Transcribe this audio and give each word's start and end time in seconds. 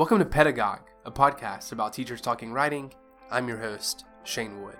Welcome 0.00 0.20
to 0.20 0.24
Pedagogue, 0.24 0.88
a 1.04 1.10
podcast 1.10 1.72
about 1.72 1.92
teachers 1.92 2.22
talking 2.22 2.54
writing. 2.54 2.90
I'm 3.30 3.46
your 3.48 3.58
host, 3.58 4.06
Shane 4.24 4.62
Wood. 4.62 4.78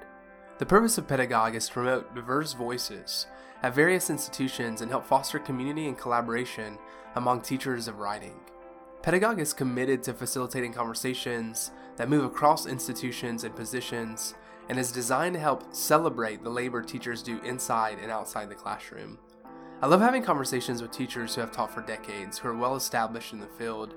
The 0.57 0.65
purpose 0.65 0.97
of 0.97 1.07
Pedagogue 1.07 1.55
is 1.55 1.67
to 1.67 1.75
promote 1.75 2.15
diverse 2.15 2.55
voices 2.55 3.27
at 3.63 3.75
various 3.75 4.09
institutions 4.09 4.81
and 4.81 4.91
help 4.91 5.05
foster 5.05 5.39
community 5.39 5.89
and 5.89 5.99
collaboration 5.99 6.79
among 7.17 7.43
teachers 7.43 7.87
of 7.87 7.99
writing. 7.99 8.41
Pedagogue 9.03 9.41
is 9.41 9.53
committed 9.53 10.03
to 10.05 10.15
facilitating 10.15 10.73
conversations 10.73 11.71
that 11.97 12.09
move 12.09 12.25
across 12.25 12.65
institutions 12.65 13.45
and 13.45 13.55
positions 13.55 14.33
and 14.71 14.79
is 14.79 14.91
designed 14.91 15.35
to 15.35 15.41
help 15.41 15.75
celebrate 15.75 16.43
the 16.43 16.49
labor 16.49 16.81
teachers 16.81 17.23
do 17.23 17.43
inside 17.43 17.99
and 18.01 18.11
outside 18.11 18.49
the 18.49 18.55
classroom. 18.55 19.19
I 19.83 19.87
love 19.87 20.01
having 20.01 20.23
conversations 20.23 20.81
with 20.81 20.93
teachers 20.93 21.35
who 21.35 21.43
have 21.43 21.53
taught 21.53 21.75
for 21.75 21.83
decades, 21.83 22.39
who 22.39 22.49
are 22.49 22.57
well 22.57 22.75
established 22.75 23.35
in 23.35 23.41
the 23.41 23.47
field, 23.59 23.95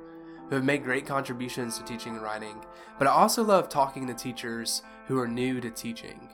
who 0.50 0.56
have 0.56 0.64
made 0.64 0.84
great 0.84 1.06
contributions 1.06 1.78
to 1.78 1.84
teaching 1.84 2.16
and 2.16 2.24
writing, 2.24 2.64
but 2.98 3.08
I 3.08 3.12
also 3.12 3.44
love 3.44 3.70
talking 3.70 4.08
to 4.08 4.14
teachers 4.14 4.82
who 5.08 5.20
are 5.20 5.28
new 5.28 5.60
to 5.62 5.70
teaching, 5.70 6.30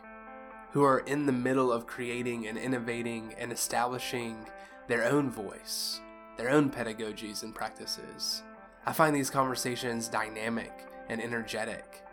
who 0.72 0.84
are 0.84 1.00
in 1.00 1.26
the 1.26 1.32
middle 1.32 1.72
of 1.72 1.88
creating 1.88 2.48
and 2.48 2.58
innovating 2.58 3.34
and 3.38 3.52
establishing 3.52 4.38
their 4.88 5.06
own 5.06 5.30
voice, 5.30 6.02
their 6.38 6.50
own 6.50 6.70
pedagogies 6.70 7.44
and 7.44 7.54
practices. 7.54 8.44
I 8.86 8.94
find 8.94 9.16
these 9.16 9.30
conversations 9.30 10.08
dynamic 10.08 10.74
and 11.10 11.22
energetic. 11.22 12.04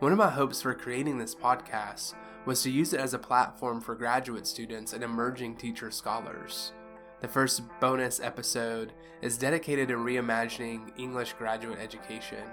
One 0.00 0.12
of 0.12 0.18
my 0.18 0.30
hopes 0.30 0.62
for 0.62 0.74
creating 0.74 1.18
this 1.18 1.34
podcast 1.34 2.14
was 2.46 2.62
to 2.62 2.70
use 2.70 2.92
it 2.94 3.00
as 3.00 3.14
a 3.14 3.18
platform 3.18 3.80
for 3.80 3.94
graduate 3.94 4.46
students 4.46 4.92
and 4.92 5.04
emerging 5.04 5.56
teacher 5.56 5.90
scholars. 5.90 6.72
The 7.20 7.28
first 7.28 7.62
bonus 7.80 8.18
episode 8.18 8.94
is 9.20 9.36
dedicated 9.36 9.88
to 9.88 9.96
reimagining 9.96 10.90
English 10.98 11.34
graduate 11.34 11.78
education. 11.78 12.44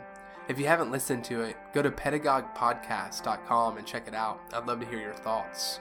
If 0.49 0.59
you 0.59 0.67
haven't 0.67 0.91
listened 0.91 1.23
to 1.25 1.41
it, 1.41 1.55
go 1.73 1.81
to 1.81 1.89
pedagoguepodcast.com 1.89 3.77
and 3.77 3.87
check 3.87 4.09
it 4.09 4.13
out. 4.13 4.41
I'd 4.53 4.67
love 4.67 4.81
to 4.81 4.85
hear 4.85 4.99
your 4.99 5.13
thoughts. 5.13 5.79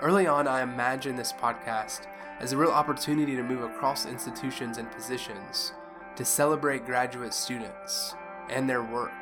Early 0.00 0.26
on, 0.26 0.48
I 0.48 0.62
imagined 0.62 1.16
this 1.16 1.32
podcast 1.32 2.08
as 2.40 2.50
a 2.50 2.56
real 2.56 2.72
opportunity 2.72 3.36
to 3.36 3.42
move 3.44 3.62
across 3.62 4.04
institutions 4.04 4.78
and 4.78 4.90
positions 4.90 5.72
to 6.16 6.24
celebrate 6.24 6.86
graduate 6.86 7.34
students 7.34 8.14
and 8.50 8.68
their 8.68 8.82
work 8.82 9.12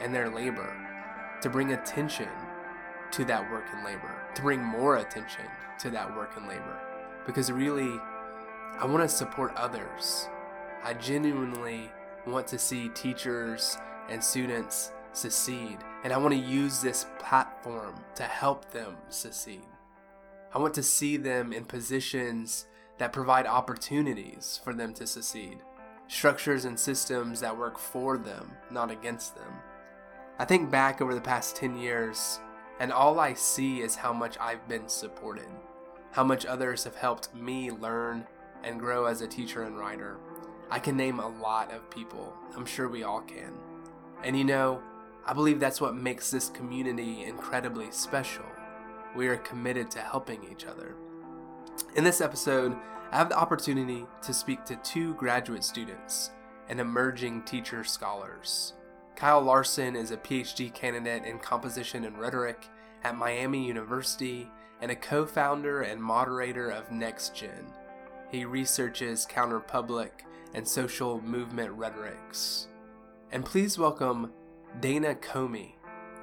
and 0.00 0.14
their 0.14 0.28
labor, 0.28 0.76
to 1.40 1.48
bring 1.48 1.72
attention 1.72 2.28
to 3.12 3.24
that 3.24 3.50
work 3.50 3.64
and 3.72 3.84
labor, 3.84 4.14
to 4.34 4.42
bring 4.42 4.62
more 4.62 4.98
attention 4.98 5.46
to 5.78 5.88
that 5.88 6.14
work 6.14 6.36
and 6.36 6.46
labor. 6.46 6.78
Because 7.26 7.50
really, 7.50 7.98
I 8.80 8.86
want 8.86 9.02
to 9.02 9.14
support 9.14 9.52
others. 9.56 10.26
I 10.82 10.94
genuinely 10.94 11.90
want 12.26 12.46
to 12.46 12.58
see 12.58 12.88
teachers 12.88 13.76
and 14.08 14.24
students 14.24 14.92
succeed, 15.12 15.76
and 16.02 16.14
I 16.14 16.16
want 16.16 16.32
to 16.32 16.40
use 16.40 16.80
this 16.80 17.04
platform 17.18 17.94
to 18.14 18.22
help 18.22 18.70
them 18.70 18.96
succeed. 19.10 19.66
I 20.54 20.58
want 20.58 20.72
to 20.74 20.82
see 20.82 21.18
them 21.18 21.52
in 21.52 21.66
positions 21.66 22.68
that 22.96 23.12
provide 23.12 23.46
opportunities 23.46 24.58
for 24.64 24.72
them 24.72 24.94
to 24.94 25.06
succeed, 25.06 25.58
structures 26.08 26.64
and 26.64 26.80
systems 26.80 27.38
that 27.42 27.58
work 27.58 27.78
for 27.78 28.16
them, 28.16 28.50
not 28.70 28.90
against 28.90 29.36
them. 29.36 29.52
I 30.38 30.46
think 30.46 30.70
back 30.70 31.02
over 31.02 31.14
the 31.14 31.20
past 31.20 31.54
10 31.54 31.76
years, 31.76 32.40
and 32.80 32.94
all 32.94 33.20
I 33.20 33.34
see 33.34 33.82
is 33.82 33.94
how 33.94 34.14
much 34.14 34.38
I've 34.40 34.66
been 34.68 34.88
supported, 34.88 35.50
how 36.12 36.24
much 36.24 36.46
others 36.46 36.84
have 36.84 36.96
helped 36.96 37.34
me 37.34 37.70
learn 37.70 38.24
and 38.64 38.78
grow 38.78 39.06
as 39.06 39.20
a 39.20 39.26
teacher 39.26 39.62
and 39.62 39.78
writer. 39.78 40.18
I 40.70 40.78
can 40.78 40.96
name 40.96 41.18
a 41.18 41.28
lot 41.40 41.72
of 41.72 41.90
people. 41.90 42.32
I'm 42.56 42.66
sure 42.66 42.88
we 42.88 43.02
all 43.02 43.20
can. 43.22 43.52
And 44.22 44.36
you 44.36 44.44
know, 44.44 44.80
I 45.26 45.32
believe 45.32 45.60
that's 45.60 45.80
what 45.80 45.94
makes 45.94 46.30
this 46.30 46.48
community 46.48 47.24
incredibly 47.24 47.90
special. 47.90 48.44
We 49.16 49.28
are 49.28 49.36
committed 49.38 49.90
to 49.92 50.00
helping 50.00 50.44
each 50.50 50.64
other. 50.64 50.94
In 51.96 52.04
this 52.04 52.20
episode, 52.20 52.76
I 53.10 53.16
have 53.16 53.28
the 53.28 53.38
opportunity 53.38 54.06
to 54.22 54.32
speak 54.32 54.64
to 54.66 54.76
two 54.76 55.14
graduate 55.14 55.64
students 55.64 56.30
and 56.68 56.80
emerging 56.80 57.42
teacher 57.42 57.82
scholars. 57.82 58.74
Kyle 59.16 59.42
Larson 59.42 59.96
is 59.96 60.12
a 60.12 60.16
PhD 60.16 60.72
candidate 60.72 61.24
in 61.24 61.38
composition 61.38 62.04
and 62.04 62.18
rhetoric 62.18 62.68
at 63.02 63.16
Miami 63.16 63.66
University 63.66 64.48
and 64.80 64.90
a 64.90 64.96
co 64.96 65.26
founder 65.26 65.82
and 65.82 66.02
moderator 66.02 66.70
of 66.70 66.88
NextGen, 66.88 67.72
he 68.30 68.44
researches 68.44 69.26
counterpublic 69.28 70.10
and 70.54 70.66
social 70.66 71.20
movement 71.22 71.72
rhetorics. 71.72 72.68
And 73.32 73.44
please 73.44 73.78
welcome 73.78 74.32
Dana 74.80 75.14
Comi, 75.14 75.72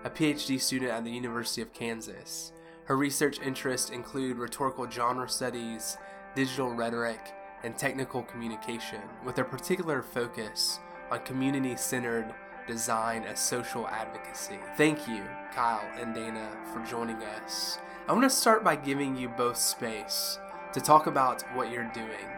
a 0.04 0.10
PhD 0.10 0.60
student 0.60 0.92
at 0.92 1.04
the 1.04 1.12
University 1.12 1.62
of 1.62 1.74
Kansas. 1.74 2.54
Her 2.86 2.96
research 2.96 3.40
interests 3.42 3.90
include 3.90 4.38
rhetorical 4.38 4.90
genre 4.90 5.28
studies, 5.28 5.98
digital 6.36 6.72
rhetoric, 6.72 7.34
and 7.64 7.78
technical 7.78 8.24
communication, 8.24 9.02
with 9.26 9.40
a 9.40 9.44
particular 9.44 10.02
focus 10.02 10.80
on 11.12 11.20
community 11.26 11.76
centered 11.76 12.34
design 12.68 13.24
as 13.24 13.40
social 13.40 13.88
advocacy. 13.88 14.60
Thank 14.78 15.08
you, 15.08 15.24
Kyle 15.54 15.84
and 16.00 16.14
Dana, 16.14 16.50
for 16.72 16.86
joining 16.86 17.18
us. 17.18 17.80
I 18.08 18.14
want 18.14 18.24
to 18.24 18.30
start 18.30 18.64
by 18.64 18.76
giving 18.78 19.18
you 19.18 19.28
both 19.30 19.58
space 19.58 20.40
to 20.74 20.82
talk 20.82 21.08
about 21.08 21.44
what 21.56 21.72
you're 21.72 21.92
doing, 21.94 22.30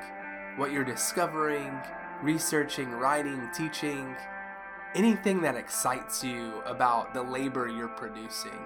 what 0.57 0.72
you're 0.72 0.84
discovering, 0.84 1.79
researching, 2.22 2.91
writing, 2.91 3.50
teaching, 3.56 4.16
anything 4.95 5.41
that 5.41 5.56
excites 5.56 6.23
you 6.23 6.62
about 6.66 7.13
the 7.13 7.22
labor 7.22 7.67
you're 7.67 7.88
producing. 7.88 8.59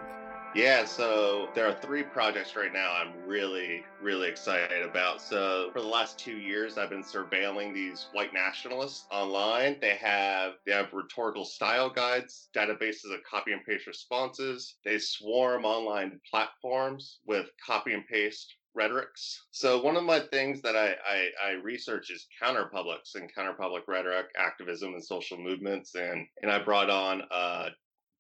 Yeah, 0.56 0.85
so 0.85 1.50
there 1.56 1.66
are 1.66 1.74
three 1.74 2.03
projects 2.03 2.56
right 2.56 2.72
now 2.72 2.94
I'm 2.94 3.28
really, 3.28 3.84
really 4.00 4.29
excited 4.29 4.84
about. 4.84 5.19
So 5.19 5.72
for 5.74 5.81
the 5.81 5.88
last 5.88 6.19
two 6.19 6.38
years, 6.38 6.78
I've 6.78 6.91
been 6.91 7.03
surveilling 7.03 7.74
these 7.74 8.06
white 8.13 8.35
nationalists 8.35 9.07
online. 9.12 9.78
They 9.81 9.95
have 9.95 10.53
they 10.68 10.74
have 10.74 10.94
rhetorical 10.94 11.44
style 11.44 11.90
guides, 11.90 12.50
databases 12.56 13.12
of 13.12 13.24
copy 13.28 13.51
and 13.51 13.66
paste 13.66 13.88
responses. 13.88 14.75
They 14.85 15.00
swarm 15.00 15.66
online 15.66 16.19
platforms 16.30 17.18
with 17.25 17.47
copy 17.66 17.94
and 17.94 18.06
paste 18.06 18.53
rhetorics. 18.76 19.46
So 19.52 19.82
one 19.82 19.96
of 19.96 20.04
my 20.04 20.20
things 20.20 20.62
that 20.62 20.76
I, 20.76 20.96
I, 21.08 21.30
I 21.44 21.52
research 21.64 22.10
is 22.12 22.28
counterpublics 22.42 23.16
and 23.16 23.30
counterpublic 23.34 23.82
rhetoric, 23.88 24.28
activism, 24.38 24.94
and 24.94 25.04
social 25.04 25.38
movements. 25.38 25.96
And 25.96 26.26
and 26.42 26.52
I 26.52 26.60
brought 26.60 26.90
on 26.90 27.24
uh, 27.32 27.70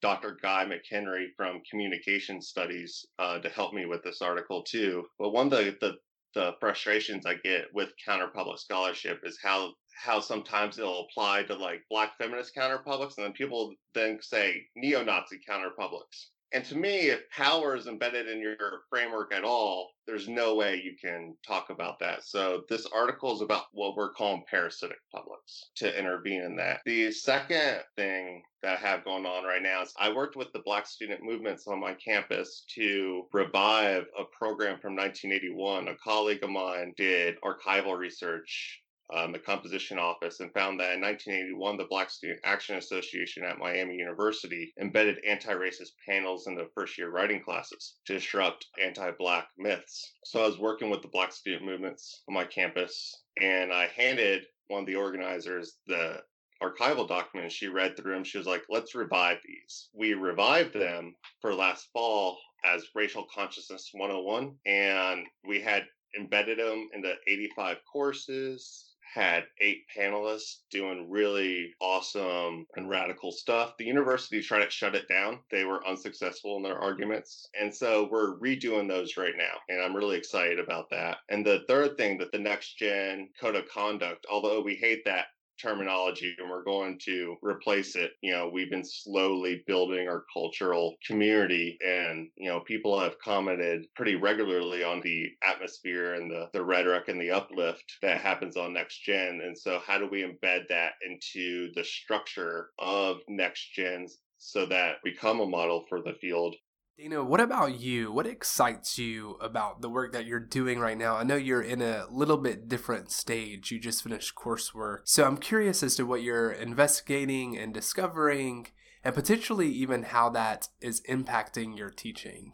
Dr. 0.01 0.37
Guy 0.41 0.65
McHenry 0.65 1.27
from 1.37 1.61
Communication 1.69 2.41
Studies 2.41 3.05
uh, 3.19 3.39
to 3.39 3.49
help 3.49 3.73
me 3.73 3.85
with 3.85 4.03
this 4.03 4.21
article 4.21 4.63
too. 4.63 5.05
But 5.17 5.31
one 5.31 5.47
of 5.47 5.51
the, 5.51 5.77
the 5.81 5.95
the 6.33 6.53
frustrations 6.59 7.25
I 7.25 7.35
get 7.35 7.65
with 7.73 7.93
counterpublic 8.07 8.57
scholarship 8.57 9.21
is 9.23 9.37
how 9.41 9.73
how 9.95 10.19
sometimes 10.19 10.79
it'll 10.79 11.07
apply 11.09 11.43
to 11.43 11.55
like 11.55 11.81
black 11.89 12.17
feminist 12.17 12.55
counterpublics 12.55 13.17
and 13.17 13.25
then 13.25 13.33
people 13.33 13.73
then 13.93 14.17
say 14.21 14.65
neo-Nazi 14.75 15.39
counterpublics. 15.47 16.29
And 16.53 16.63
to 16.65 16.77
me, 16.77 17.09
if 17.09 17.27
power 17.31 17.75
is 17.75 17.87
embedded 17.87 18.27
in 18.27 18.39
your 18.39 18.55
framework 18.87 19.33
at 19.33 19.43
all, 19.43 19.89
there's 20.05 20.27
no 20.27 20.53
way 20.53 20.79
you 20.83 20.95
can 21.01 21.35
talk 21.45 21.71
about 21.71 21.97
that. 21.99 22.23
So 22.23 22.61
this 22.69 22.85
article 22.93 23.33
is 23.33 23.41
about 23.41 23.65
what 23.71 23.95
we're 23.95 24.13
calling 24.13 24.43
parasitic 24.47 24.99
publics 25.11 25.71
to 25.77 25.97
intervene 25.97 26.43
in 26.43 26.55
that. 26.57 26.81
The 26.85 27.11
second 27.11 27.79
thing 27.95 28.43
that 28.61 28.77
I 28.77 28.87
have 28.87 29.03
going 29.03 29.25
on 29.25 29.45
right 29.45 29.63
now 29.63 29.81
is 29.81 29.93
I 29.97 30.13
worked 30.13 30.35
with 30.35 30.51
the 30.53 30.61
Black 30.63 30.85
student 30.85 31.23
movements 31.23 31.67
on 31.67 31.79
my 31.79 31.95
campus 31.95 32.65
to 32.75 33.23
revive 33.33 34.05
a 34.17 34.23
program 34.25 34.79
from 34.79 34.95
1981. 34.95 35.87
A 35.87 35.95
colleague 36.03 36.43
of 36.43 36.51
mine 36.51 36.93
did 36.95 37.37
archival 37.41 37.97
research 37.97 38.82
um, 39.13 39.31
the 39.31 39.39
composition 39.39 39.99
office 39.99 40.39
and 40.39 40.53
found 40.53 40.79
that 40.79 40.93
in 40.93 41.01
1981, 41.01 41.77
the 41.77 41.85
Black 41.89 42.09
Student 42.09 42.39
Action 42.43 42.77
Association 42.77 43.43
at 43.43 43.59
Miami 43.59 43.95
University 43.95 44.73
embedded 44.79 45.19
anti 45.27 45.53
racist 45.53 45.91
panels 46.07 46.47
in 46.47 46.55
the 46.55 46.69
first 46.73 46.97
year 46.97 47.11
writing 47.11 47.41
classes 47.43 47.95
to 48.05 48.13
disrupt 48.13 48.65
anti 48.81 49.11
Black 49.19 49.47
myths. 49.57 50.13
So 50.23 50.43
I 50.43 50.47
was 50.47 50.59
working 50.59 50.89
with 50.89 51.01
the 51.01 51.09
Black 51.09 51.31
student 51.31 51.65
movements 51.65 52.23
on 52.27 52.33
my 52.33 52.45
campus, 52.45 53.23
and 53.39 53.73
I 53.73 53.87
handed 53.87 54.45
one 54.67 54.81
of 54.81 54.87
the 54.87 54.95
organizers 54.95 55.77
the 55.87 56.21
archival 56.61 57.07
documents. 57.07 57.53
She 57.53 57.67
read 57.67 57.97
through 57.97 58.13
them. 58.13 58.23
She 58.23 58.37
was 58.37 58.47
like, 58.47 58.63
let's 58.69 58.95
revive 58.95 59.37
these. 59.45 59.89
We 59.93 60.13
revived 60.13 60.73
them 60.73 61.15
for 61.41 61.53
last 61.53 61.89
fall 61.91 62.39
as 62.63 62.87
Racial 62.95 63.25
Consciousness 63.33 63.89
101, 63.91 64.55
and 64.65 65.25
we 65.45 65.59
had 65.59 65.83
embedded 66.17 66.59
them 66.59 66.89
into 66.93 67.13
85 67.27 67.77
courses 67.91 68.92
had 69.13 69.43
eight 69.59 69.83
panelists 69.95 70.57
doing 70.71 71.09
really 71.09 71.73
awesome 71.79 72.65
and 72.75 72.89
radical 72.89 73.31
stuff. 73.31 73.73
The 73.77 73.85
university 73.85 74.41
tried 74.41 74.65
to 74.65 74.71
shut 74.71 74.95
it 74.95 75.07
down. 75.07 75.39
They 75.51 75.65
were 75.65 75.85
unsuccessful 75.87 76.57
in 76.57 76.63
their 76.63 76.79
arguments. 76.79 77.47
And 77.59 77.73
so 77.73 78.07
we're 78.11 78.37
redoing 78.39 78.87
those 78.87 79.17
right 79.17 79.35
now. 79.37 79.53
And 79.69 79.81
I'm 79.81 79.95
really 79.95 80.17
excited 80.17 80.59
about 80.59 80.89
that. 80.91 81.17
And 81.29 81.45
the 81.45 81.63
third 81.67 81.97
thing 81.97 82.17
that 82.17 82.31
the 82.31 82.39
next 82.39 82.77
gen 82.77 83.29
code 83.39 83.55
of 83.55 83.69
conduct, 83.69 84.25
although 84.31 84.61
we 84.61 84.75
hate 84.75 85.03
that 85.05 85.27
terminology 85.61 86.35
and 86.39 86.49
we're 86.49 86.63
going 86.63 86.99
to 87.05 87.35
replace 87.41 87.95
it. 87.95 88.11
You 88.21 88.33
know, 88.33 88.49
we've 88.51 88.69
been 88.69 88.85
slowly 88.85 89.63
building 89.67 90.07
our 90.07 90.23
cultural 90.33 90.95
community 91.05 91.77
and, 91.85 92.29
you 92.35 92.49
know, 92.49 92.61
people 92.61 92.99
have 92.99 93.19
commented 93.19 93.85
pretty 93.95 94.15
regularly 94.15 94.83
on 94.83 95.01
the 95.01 95.27
atmosphere 95.45 96.15
and 96.15 96.29
the, 96.29 96.49
the 96.53 96.63
rhetoric 96.63 97.07
and 97.07 97.21
the 97.21 97.31
uplift 97.31 97.83
that 98.01 98.21
happens 98.21 98.57
on 98.57 98.73
next 98.73 99.03
gen. 99.03 99.41
And 99.43 99.57
so 99.57 99.79
how 99.85 99.97
do 99.97 100.07
we 100.07 100.23
embed 100.23 100.67
that 100.69 100.93
into 101.07 101.71
the 101.75 101.83
structure 101.83 102.69
of 102.79 103.17
next 103.27 103.73
gens 103.73 104.19
so 104.37 104.65
that 104.65 104.97
become 105.03 105.39
a 105.39 105.45
model 105.45 105.85
for 105.87 106.01
the 106.01 106.13
field 106.19 106.55
Dana, 106.95 107.23
what 107.23 107.41
about 107.41 107.79
you? 107.79 108.11
What 108.11 108.27
excites 108.27 108.99
you 108.99 109.31
about 109.41 109.81
the 109.81 109.89
work 109.89 110.13
that 110.13 110.27
you're 110.27 110.39
doing 110.39 110.79
right 110.79 110.97
now? 110.97 111.15
I 111.15 111.23
know 111.23 111.35
you're 111.35 111.61
in 111.61 111.81
a 111.81 112.05
little 112.11 112.37
bit 112.37 112.69
different 112.69 113.09
stage. 113.09 113.71
You 113.71 113.79
just 113.79 114.03
finished 114.03 114.35
coursework. 114.35 114.99
So 115.05 115.25
I'm 115.25 115.37
curious 115.37 115.81
as 115.81 115.95
to 115.95 116.05
what 116.05 116.21
you're 116.21 116.51
investigating 116.51 117.57
and 117.57 117.73
discovering, 117.73 118.67
and 119.03 119.15
potentially 119.15 119.69
even 119.69 120.03
how 120.03 120.29
that 120.29 120.69
is 120.81 121.01
impacting 121.09 121.75
your 121.75 121.89
teaching. 121.89 122.53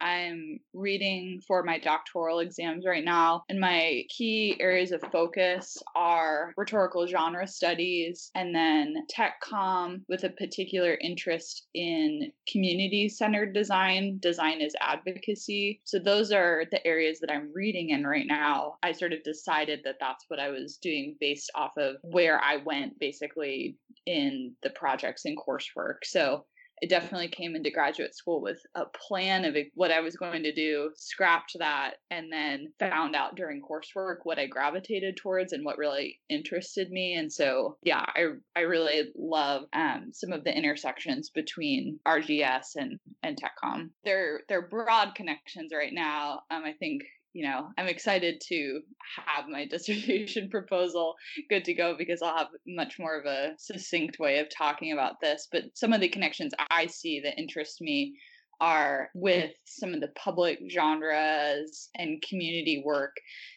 I'm 0.00 0.60
reading 0.72 1.42
for 1.46 1.62
my 1.62 1.78
doctoral 1.78 2.40
exams 2.40 2.86
right 2.86 3.04
now, 3.04 3.44
and 3.48 3.60
my 3.60 4.04
key 4.08 4.56
areas 4.60 4.92
of 4.92 5.02
focus 5.12 5.76
are 5.94 6.52
rhetorical 6.56 7.06
genre 7.06 7.46
studies 7.46 8.30
and 8.34 8.54
then 8.54 9.06
tech 9.08 9.40
com 9.40 10.04
with 10.08 10.24
a 10.24 10.30
particular 10.30 10.96
interest 11.00 11.66
in 11.74 12.32
community 12.50 13.08
centered 13.08 13.52
design, 13.52 14.18
design 14.20 14.60
as 14.60 14.74
advocacy. 14.80 15.80
So, 15.84 15.98
those 15.98 16.32
are 16.32 16.64
the 16.70 16.86
areas 16.86 17.20
that 17.20 17.30
I'm 17.30 17.52
reading 17.54 17.90
in 17.90 18.06
right 18.06 18.26
now. 18.26 18.76
I 18.82 18.92
sort 18.92 19.12
of 19.12 19.22
decided 19.22 19.80
that 19.84 19.96
that's 20.00 20.24
what 20.28 20.40
I 20.40 20.50
was 20.50 20.76
doing 20.76 21.16
based 21.20 21.50
off 21.54 21.72
of 21.76 21.96
where 22.02 22.40
I 22.40 22.56
went 22.56 22.98
basically 22.98 23.76
in 24.06 24.54
the 24.62 24.70
projects 24.70 25.24
and 25.24 25.38
coursework. 25.38 26.04
So, 26.04 26.44
I 26.82 26.86
definitely 26.86 27.28
came 27.28 27.54
into 27.56 27.70
graduate 27.70 28.14
school 28.14 28.40
with 28.40 28.60
a 28.74 28.84
plan 28.86 29.44
of 29.44 29.56
what 29.74 29.90
I 29.90 30.00
was 30.00 30.16
going 30.16 30.42
to 30.44 30.52
do, 30.52 30.90
scrapped 30.96 31.56
that, 31.58 31.94
and 32.10 32.32
then 32.32 32.72
found 32.78 33.14
out 33.14 33.36
during 33.36 33.60
coursework 33.60 34.18
what 34.24 34.38
I 34.38 34.46
gravitated 34.46 35.16
towards 35.16 35.52
and 35.52 35.64
what 35.64 35.78
really 35.78 36.18
interested 36.28 36.90
me. 36.90 37.14
And 37.14 37.32
so, 37.32 37.76
yeah, 37.82 38.04
I 38.06 38.28
I 38.56 38.60
really 38.60 39.10
love 39.16 39.64
um, 39.72 40.10
some 40.12 40.32
of 40.32 40.44
the 40.44 40.56
intersections 40.56 41.30
between 41.30 41.98
RGS 42.06 42.76
and 42.76 42.98
and 43.22 43.36
TechCom. 43.36 43.90
They're 44.04 44.40
they're 44.48 44.68
broad 44.68 45.14
connections 45.14 45.72
right 45.74 45.92
now. 45.92 46.40
Um, 46.50 46.64
I 46.64 46.72
think 46.72 47.02
you 47.32 47.44
know, 47.44 47.68
I'm 47.78 47.86
excited 47.86 48.40
to 48.48 48.80
have 49.26 49.48
my 49.48 49.66
dissertation 49.70 50.48
proposal 50.50 51.14
good 51.48 51.64
to 51.64 51.74
go 51.74 51.94
because 51.96 52.22
I'll 52.22 52.36
have 52.36 52.48
much 52.66 52.98
more 52.98 53.18
of 53.18 53.26
a 53.26 53.52
succinct 53.58 54.18
way 54.18 54.38
of 54.38 54.48
talking 54.56 54.92
about 54.92 55.20
this. 55.20 55.48
But 55.50 55.64
some 55.74 55.92
of 55.92 56.00
the 56.00 56.08
connections 56.08 56.52
I 56.70 56.86
see 56.86 57.20
that 57.20 57.38
interest 57.38 57.80
me 57.80 58.14
are 58.60 59.08
with 59.14 59.52
some 59.64 59.94
of 59.94 60.00
the 60.00 60.12
public 60.16 60.58
genres 60.70 61.88
and 61.96 62.22
community 62.28 62.82
work 62.84 63.16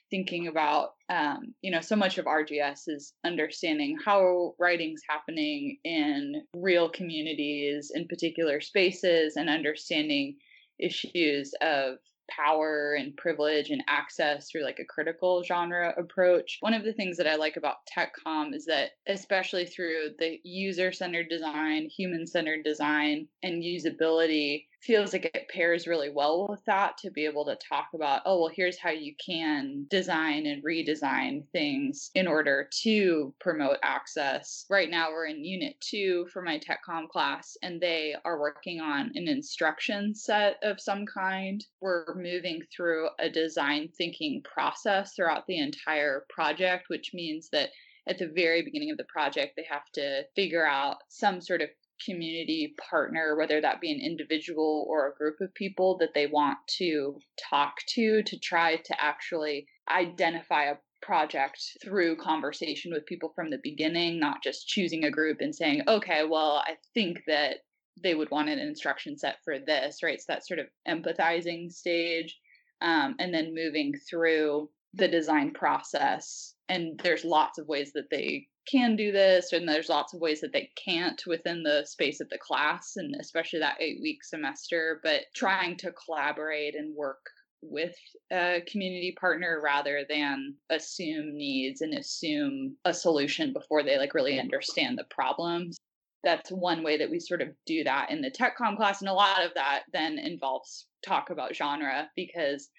thinking 0.09 0.47
about 0.47 0.91
um, 1.09 1.53
you 1.61 1.71
know 1.71 1.81
so 1.81 1.95
much 1.95 2.17
of 2.17 2.25
rgs 2.25 2.83
is 2.87 3.13
understanding 3.25 3.97
how 4.05 4.53
writing's 4.59 5.01
happening 5.09 5.77
in 5.83 6.41
real 6.55 6.89
communities 6.89 7.91
in 7.93 8.07
particular 8.07 8.61
spaces 8.61 9.35
and 9.35 9.49
understanding 9.49 10.37
issues 10.79 11.53
of 11.61 11.97
power 12.29 12.95
and 12.95 13.15
privilege 13.17 13.69
and 13.69 13.83
access 13.87 14.49
through 14.49 14.63
like 14.63 14.79
a 14.79 14.85
critical 14.85 15.43
genre 15.43 15.93
approach. 15.97 16.57
One 16.61 16.73
of 16.73 16.83
the 16.83 16.93
things 16.93 17.17
that 17.17 17.27
I 17.27 17.35
like 17.35 17.57
about 17.57 17.77
TechCom 17.95 18.53
is 18.53 18.65
that, 18.65 18.91
especially 19.07 19.65
through 19.65 20.11
the 20.19 20.39
user 20.43 20.91
centered 20.91 21.29
design, 21.29 21.89
human 21.89 22.25
centered 22.27 22.63
design, 22.63 23.27
and 23.41 23.63
usability, 23.63 24.65
feels 24.83 25.13
like 25.13 25.25
it 25.25 25.47
pairs 25.49 25.87
really 25.87 26.09
well 26.09 26.47
with 26.49 26.63
that 26.65 26.97
to 26.97 27.09
be 27.09 27.25
able 27.25 27.45
to 27.45 27.55
talk 27.55 27.87
about, 27.93 28.21
oh, 28.25 28.41
well, 28.41 28.51
here's 28.53 28.77
how 28.77 28.89
you 28.89 29.13
can 29.25 29.85
design 29.89 30.45
and 30.45 30.63
redesign 30.63 31.47
things 31.51 32.11
in 32.15 32.27
order 32.27 32.67
to 32.81 33.33
promote 33.39 33.77
access. 33.81 34.65
Right 34.69 34.89
now, 34.89 35.09
we're 35.09 35.27
in 35.27 35.43
Unit 35.43 35.79
2 35.79 36.27
for 36.33 36.41
my 36.41 36.59
TechCom 36.59 37.07
class, 37.07 37.57
and 37.63 37.79
they 37.79 38.15
are 38.25 38.39
working 38.39 38.81
on 38.81 39.11
an 39.15 39.27
instruction 39.27 40.13
set 40.13 40.57
of 40.63 40.81
some 40.81 41.05
kind. 41.05 41.65
We're 41.79 42.13
moving 42.15 42.61
through 42.75 43.07
a 43.19 43.29
design 43.29 43.89
thinking 43.97 44.43
process 44.43 45.13
throughout 45.13 45.47
the 45.47 45.59
entire 45.59 46.25
project, 46.29 46.89
which 46.89 47.13
means 47.13 47.49
that 47.49 47.69
at 48.05 48.17
the 48.17 48.27
very 48.27 48.61
beginning 48.61 48.91
of 48.91 48.97
the 48.97 49.05
project, 49.05 49.53
they 49.55 49.65
have 49.69 49.89
to 49.93 50.23
figure 50.35 50.67
out 50.67 50.97
some 51.07 51.39
sort 51.39 51.61
of 51.61 51.69
community 52.05 52.75
partner, 52.89 53.35
whether 53.35 53.61
that 53.61 53.81
be 53.81 53.91
an 53.91 54.01
individual 54.01 54.85
or 54.89 55.07
a 55.07 55.15
group 55.15 55.41
of 55.41 55.53
people 55.53 55.97
that 55.99 56.13
they 56.13 56.27
want 56.27 56.57
to 56.67 57.19
talk 57.49 57.75
to 57.87 58.23
to 58.23 58.39
try 58.39 58.77
to 58.77 59.01
actually 59.01 59.67
identify 59.89 60.65
a 60.65 60.77
project 61.01 61.59
through 61.83 62.15
conversation 62.15 62.91
with 62.93 63.05
people 63.05 63.31
from 63.35 63.49
the 63.49 63.59
beginning, 63.61 64.19
not 64.19 64.41
just 64.41 64.67
choosing 64.67 65.03
a 65.03 65.11
group 65.11 65.37
and 65.41 65.53
saying, 65.53 65.81
okay, 65.87 66.23
well, 66.23 66.63
I 66.65 66.75
think 66.93 67.23
that 67.27 67.57
they 68.01 68.15
would 68.15 68.31
want 68.31 68.49
an 68.49 68.59
instruction 68.59 69.17
set 69.17 69.37
for 69.43 69.59
this, 69.59 70.01
right? 70.01 70.19
So 70.19 70.25
that 70.29 70.47
sort 70.47 70.59
of 70.59 70.67
empathizing 70.87 71.71
stage. 71.71 72.37
Um, 72.81 73.15
and 73.17 73.33
then 73.33 73.55
moving 73.55 73.93
through 74.09 74.69
the 74.93 75.07
design 75.07 75.51
process. 75.53 76.53
And 76.67 76.99
there's 77.01 77.23
lots 77.23 77.57
of 77.57 77.67
ways 77.67 77.93
that 77.93 78.09
they 78.11 78.47
can 78.69 78.95
do 78.95 79.11
this 79.11 79.51
and 79.53 79.67
there's 79.67 79.89
lots 79.89 80.13
of 80.13 80.21
ways 80.21 80.41
that 80.41 80.53
they 80.53 80.69
can't 80.83 81.21
within 81.27 81.63
the 81.63 81.83
space 81.85 82.19
of 82.19 82.29
the 82.29 82.37
class 82.37 82.93
and 82.95 83.15
especially 83.19 83.59
that 83.59 83.77
eight 83.79 83.99
week 84.01 84.23
semester 84.23 84.99
but 85.03 85.21
trying 85.35 85.75
to 85.75 85.91
collaborate 85.91 86.75
and 86.75 86.95
work 86.95 87.19
with 87.63 87.95
a 88.31 88.61
community 88.67 89.15
partner 89.19 89.61
rather 89.63 90.03
than 90.09 90.55
assume 90.69 91.35
needs 91.35 91.81
and 91.81 91.93
assume 91.93 92.75
a 92.85 92.93
solution 92.93 93.53
before 93.53 93.83
they 93.83 93.97
like 93.97 94.13
really 94.13 94.39
understand 94.39 94.97
the 94.97 95.05
problems. 95.09 95.77
That's 96.23 96.51
one 96.51 96.83
way 96.83 96.97
that 96.97 97.09
we 97.09 97.19
sort 97.19 97.41
of 97.41 97.49
do 97.65 97.83
that 97.83 98.11
in 98.11 98.21
the 98.21 98.31
tech 98.31 98.55
com 98.57 98.75
class 98.75 99.01
and 99.01 99.09
a 99.09 99.13
lot 99.13 99.43
of 99.45 99.53
that 99.55 99.83
then 99.91 100.17
involves 100.17 100.87
talk 101.05 101.29
about 101.29 101.55
genre 101.55 102.09
because 102.15 102.69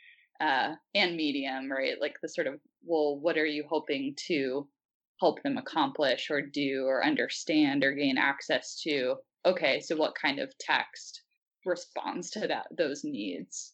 uh 0.41 0.75
and 0.95 1.17
medium 1.17 1.71
right? 1.71 1.95
Like 2.01 2.17
the 2.23 2.29
sort 2.29 2.47
of 2.47 2.55
well 2.85 3.19
what 3.19 3.39
are 3.39 3.47
you 3.47 3.65
hoping 3.69 4.15
to 4.27 4.67
help 5.25 5.43
them 5.43 5.56
accomplish 5.56 6.31
or 6.31 6.43
do 6.43 6.85
or 6.87 7.03
understand 7.03 7.82
or 7.82 7.94
gain 7.94 8.19
access 8.19 8.79
to 8.82 9.15
okay 9.47 9.81
so 9.81 9.97
what 9.97 10.15
kind 10.15 10.38
of 10.38 10.53
text 10.58 11.22
responds 11.65 12.29
to 12.29 12.41
that 12.41 12.67
those 12.77 13.05
needs? 13.05 13.72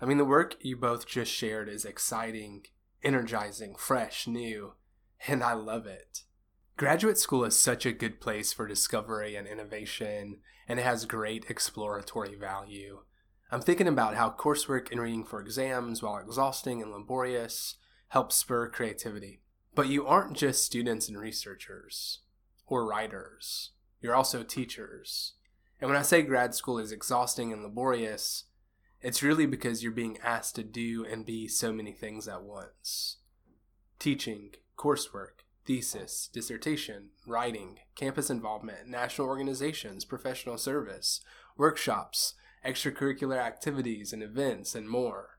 I 0.00 0.06
mean 0.06 0.18
the 0.18 0.24
work 0.24 0.54
you 0.60 0.76
both 0.76 1.08
just 1.08 1.32
shared 1.32 1.68
is 1.68 1.84
exciting 1.84 2.66
energizing 3.02 3.74
fresh 3.74 4.28
new 4.28 4.74
and 5.26 5.42
i 5.42 5.54
love 5.54 5.86
it. 5.86 6.20
Graduate 6.76 7.18
school 7.18 7.44
is 7.44 7.58
such 7.58 7.84
a 7.84 7.90
good 7.90 8.20
place 8.20 8.52
for 8.52 8.68
discovery 8.68 9.34
and 9.34 9.48
innovation 9.48 10.38
and 10.68 10.78
it 10.78 10.84
has 10.84 11.04
great 11.04 11.46
exploratory 11.48 12.36
value. 12.36 13.00
I'm 13.50 13.60
thinking 13.60 13.88
about 13.88 14.14
how 14.14 14.30
coursework 14.30 14.92
and 14.92 15.00
reading 15.00 15.24
for 15.24 15.40
exams 15.40 16.00
while 16.00 16.18
exhausting 16.18 16.80
and 16.80 16.92
laborious 16.92 17.74
helps 18.10 18.36
spur 18.36 18.68
creativity 18.68 19.40
but 19.74 19.88
you 19.88 20.06
aren't 20.06 20.36
just 20.36 20.64
students 20.64 21.08
and 21.08 21.18
researchers 21.18 22.20
or 22.66 22.86
writers, 22.86 23.70
you're 24.00 24.14
also 24.14 24.42
teachers. 24.42 25.34
And 25.80 25.88
when 25.88 25.98
I 25.98 26.02
say 26.02 26.22
grad 26.22 26.54
school 26.54 26.78
is 26.78 26.92
exhausting 26.92 27.52
and 27.52 27.62
laborious, 27.62 28.44
it's 29.00 29.22
really 29.22 29.46
because 29.46 29.82
you're 29.82 29.92
being 29.92 30.18
asked 30.22 30.56
to 30.56 30.62
do 30.62 31.04
and 31.04 31.24
be 31.24 31.48
so 31.48 31.72
many 31.72 31.92
things 31.92 32.28
at 32.28 32.42
once 32.42 33.16
teaching, 33.98 34.50
coursework, 34.78 35.44
thesis, 35.66 36.28
dissertation, 36.32 37.10
writing, 37.26 37.78
campus 37.94 38.30
involvement, 38.30 38.88
national 38.88 39.28
organizations, 39.28 40.06
professional 40.06 40.56
service, 40.56 41.20
workshops, 41.56 42.34
extracurricular 42.64 43.38
activities 43.38 44.12
and 44.12 44.22
events, 44.22 44.74
and 44.74 44.88
more. 44.88 45.38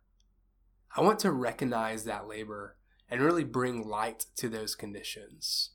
I 0.95 1.01
want 1.01 1.19
to 1.19 1.31
recognize 1.31 2.03
that 2.03 2.27
labor 2.27 2.77
and 3.11 3.21
really 3.21 3.43
bring 3.43 3.85
light 3.85 4.25
to 4.37 4.47
those 4.47 4.73
conditions. 4.73 5.71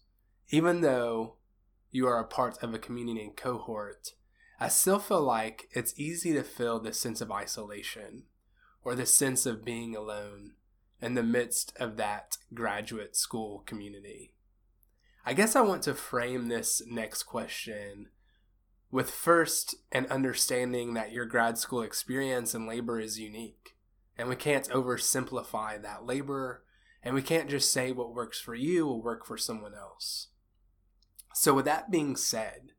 Even 0.49 0.81
though 0.81 1.35
you 1.91 2.09
are 2.09 2.19
a 2.19 2.27
part 2.27 2.61
of 2.63 2.73
a 2.73 2.79
community 2.79 3.23
and 3.23 3.37
cohort, 3.37 4.15
I 4.59 4.69
still 4.69 4.99
feel 4.99 5.21
like 5.21 5.69
it's 5.73 5.99
easy 5.99 6.33
to 6.33 6.43
feel 6.43 6.81
the 6.81 6.95
sense 6.95 7.21
of 7.21 7.31
isolation 7.31 8.23
or 8.83 8.95
the 8.95 9.05
sense 9.05 9.45
of 9.45 9.65
being 9.65 9.95
alone 9.95 10.53
in 11.03 11.15
the 11.15 11.23
midst 11.23 11.77
of 11.79 11.99
that 11.99 12.39
graduate 12.55 13.15
school 13.15 13.63
community. 13.67 14.33
I 15.27 15.35
guess 15.35 15.55
I 15.55 15.61
want 15.61 15.83
to 15.83 15.95
frame 15.95 16.49
this 16.49 16.83
next 16.87 17.25
question 17.25 18.09
with 18.91 19.11
first 19.11 19.75
an 19.93 20.07
understanding 20.07 20.95
that 20.95 21.13
your 21.13 21.27
grad 21.27 21.59
school 21.59 21.83
experience 21.83 22.55
and 22.55 22.67
labor 22.67 22.99
is 22.99 23.19
unique, 23.19 23.77
and 24.17 24.29
we 24.29 24.37
can't 24.37 24.69
oversimplify 24.71 25.83
that 25.83 26.07
labor 26.07 26.63
And 27.07 27.15
we 27.15 27.23
can't 27.23 27.49
just 27.49 27.73
say 27.73 27.93
what 27.93 28.13
works 28.13 28.41
for 28.41 28.57
you 28.57 28.85
will 28.85 29.01
work 29.01 29.25
for 29.25 29.39
someone 29.39 29.75
else. 29.75 30.31
So, 31.35 31.55
with 31.55 31.65
that 31.67 31.89
being 31.89 32.17
said, 32.17 32.73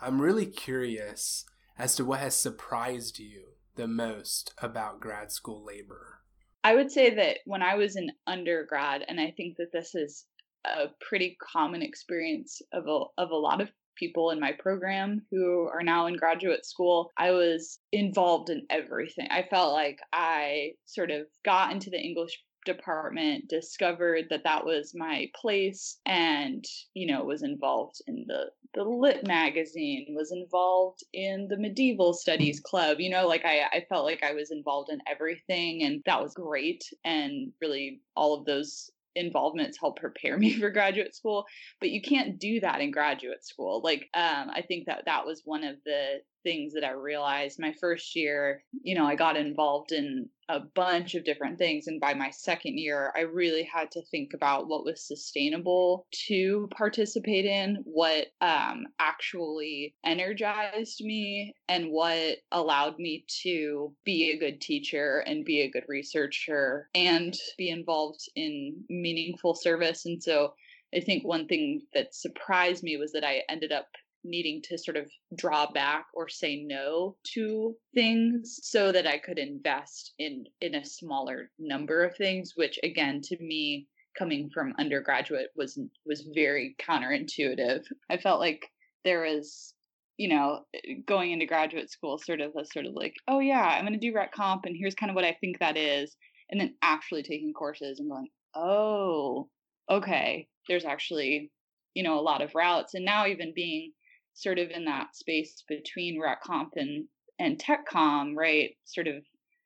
I'm 0.00 0.22
really 0.22 0.46
curious 0.46 1.44
as 1.78 1.94
to 1.96 2.04
what 2.06 2.20
has 2.20 2.34
surprised 2.34 3.18
you 3.18 3.56
the 3.76 3.86
most 3.86 4.54
about 4.56 5.00
grad 5.00 5.30
school 5.32 5.62
labor. 5.62 6.20
I 6.64 6.76
would 6.76 6.90
say 6.90 7.14
that 7.16 7.40
when 7.44 7.60
I 7.60 7.74
was 7.74 7.94
in 7.96 8.10
undergrad, 8.26 9.04
and 9.06 9.20
I 9.20 9.34
think 9.36 9.58
that 9.58 9.70
this 9.70 9.94
is 9.94 10.24
a 10.64 10.86
pretty 11.06 11.36
common 11.52 11.82
experience 11.82 12.62
of 12.72 12.86
a, 12.88 13.22
of 13.22 13.32
a 13.32 13.36
lot 13.36 13.60
of 13.60 13.70
people 13.98 14.30
in 14.30 14.40
my 14.40 14.52
program 14.58 15.26
who 15.30 15.68
are 15.68 15.82
now 15.82 16.06
in 16.06 16.16
graduate 16.16 16.64
school, 16.64 17.10
I 17.18 17.32
was 17.32 17.80
involved 17.92 18.48
in 18.48 18.66
everything. 18.70 19.28
I 19.30 19.42
felt 19.50 19.74
like 19.74 19.98
I 20.10 20.70
sort 20.86 21.10
of 21.10 21.26
got 21.44 21.70
into 21.70 21.90
the 21.90 22.00
English 22.00 22.42
department 22.68 23.48
discovered 23.48 24.26
that 24.28 24.44
that 24.44 24.64
was 24.64 24.92
my 24.94 25.26
place 25.34 25.98
and 26.04 26.64
you 26.92 27.06
know 27.06 27.24
was 27.24 27.42
involved 27.42 28.00
in 28.06 28.24
the 28.28 28.44
the 28.74 28.84
lit 28.84 29.26
magazine 29.26 30.06
was 30.10 30.30
involved 30.30 31.02
in 31.14 31.48
the 31.48 31.56
medieval 31.56 32.12
studies 32.12 32.60
club 32.60 33.00
you 33.00 33.08
know 33.08 33.26
like 33.26 33.44
i 33.46 33.62
i 33.72 33.84
felt 33.88 34.04
like 34.04 34.22
i 34.22 34.34
was 34.34 34.50
involved 34.50 34.90
in 34.90 35.00
everything 35.10 35.82
and 35.82 36.02
that 36.04 36.22
was 36.22 36.34
great 36.34 36.84
and 37.04 37.50
really 37.62 38.02
all 38.14 38.38
of 38.38 38.44
those 38.44 38.90
involvements 39.16 39.78
help 39.80 39.98
prepare 39.98 40.36
me 40.44 40.52
for 40.52 40.70
graduate 40.70 41.16
school 41.16 41.46
but 41.80 41.88
you 41.88 42.02
can't 42.02 42.38
do 42.38 42.60
that 42.60 42.80
in 42.80 42.90
graduate 42.90 43.44
school. 43.44 43.80
Like 43.82 44.08
um, 44.14 44.50
i 44.50 44.62
think 44.68 44.86
that 44.86 45.04
that 45.06 45.24
was 45.24 45.40
one 45.44 45.64
of 45.64 45.76
the 45.86 46.18
things 46.42 46.72
that 46.74 46.84
i 46.84 46.90
realized 46.90 47.58
my 47.58 47.72
first 47.80 48.14
year 48.16 48.62
you 48.82 48.94
know 48.94 49.04
i 49.04 49.14
got 49.14 49.36
involved 49.36 49.92
in 49.92 50.28
a 50.48 50.60
bunch 50.60 51.14
of 51.14 51.24
different 51.24 51.58
things. 51.58 51.86
And 51.86 52.00
by 52.00 52.14
my 52.14 52.30
second 52.30 52.78
year, 52.78 53.12
I 53.14 53.20
really 53.20 53.64
had 53.64 53.90
to 53.92 54.02
think 54.02 54.32
about 54.32 54.66
what 54.66 54.84
was 54.84 55.06
sustainable 55.06 56.06
to 56.28 56.68
participate 56.70 57.44
in, 57.44 57.78
what 57.84 58.28
um, 58.40 58.86
actually 58.98 59.94
energized 60.04 61.04
me, 61.04 61.54
and 61.68 61.90
what 61.90 62.38
allowed 62.50 62.98
me 62.98 63.24
to 63.42 63.92
be 64.04 64.30
a 64.30 64.38
good 64.38 64.60
teacher 64.60 65.22
and 65.26 65.44
be 65.44 65.60
a 65.60 65.70
good 65.70 65.84
researcher 65.86 66.88
and 66.94 67.36
be 67.58 67.68
involved 67.68 68.22
in 68.34 68.84
meaningful 68.88 69.54
service. 69.54 70.06
And 70.06 70.22
so 70.22 70.54
I 70.94 71.00
think 71.00 71.24
one 71.24 71.46
thing 71.46 71.82
that 71.92 72.14
surprised 72.14 72.82
me 72.82 72.96
was 72.96 73.12
that 73.12 73.24
I 73.24 73.42
ended 73.50 73.72
up 73.72 73.88
needing 74.28 74.62
to 74.62 74.78
sort 74.78 74.96
of 74.96 75.10
draw 75.36 75.70
back 75.70 76.06
or 76.14 76.28
say 76.28 76.64
no 76.66 77.16
to 77.34 77.74
things 77.94 78.60
so 78.62 78.92
that 78.92 79.06
I 79.06 79.18
could 79.18 79.38
invest 79.38 80.14
in 80.18 80.44
in 80.60 80.74
a 80.74 80.84
smaller 80.84 81.50
number 81.58 82.04
of 82.04 82.16
things 82.16 82.52
which 82.56 82.78
again 82.82 83.20
to 83.24 83.36
me 83.40 83.86
coming 84.18 84.50
from 84.52 84.74
undergraduate 84.78 85.50
was 85.56 85.78
was 86.04 86.28
very 86.34 86.74
counterintuitive. 86.80 87.84
I 88.10 88.16
felt 88.16 88.40
like 88.40 88.66
there 89.04 89.22
was 89.22 89.74
you 90.16 90.28
know 90.28 90.64
going 91.06 91.30
into 91.30 91.46
graduate 91.46 91.90
school 91.90 92.18
sort 92.18 92.40
of 92.40 92.52
a 92.56 92.64
sort 92.64 92.86
of 92.86 92.94
like 92.94 93.14
oh 93.28 93.38
yeah 93.38 93.62
I'm 93.62 93.86
going 93.86 93.98
to 93.98 93.98
do 93.98 94.14
rhet 94.14 94.32
comp 94.32 94.64
and 94.64 94.76
here's 94.76 94.94
kind 94.94 95.10
of 95.10 95.16
what 95.16 95.24
I 95.24 95.36
think 95.40 95.60
that 95.60 95.76
is 95.76 96.16
and 96.50 96.60
then 96.60 96.74
actually 96.82 97.22
taking 97.22 97.52
courses 97.52 98.00
and 98.00 98.10
going 98.10 98.28
oh 98.54 99.48
okay 99.88 100.48
there's 100.68 100.84
actually 100.84 101.50
you 101.94 102.02
know 102.02 102.18
a 102.18 102.20
lot 102.20 102.42
of 102.42 102.54
routes 102.54 102.94
and 102.94 103.04
now 103.04 103.26
even 103.26 103.52
being 103.54 103.92
sort 104.38 104.58
of 104.58 104.70
in 104.70 104.84
that 104.84 105.16
space 105.16 105.64
between 105.68 106.20
rhet 106.20 106.40
comp 106.42 106.74
and 106.76 107.06
and 107.40 107.58
TechCom, 107.58 108.34
right? 108.36 108.76
Sort 108.84 109.06
of 109.06 109.22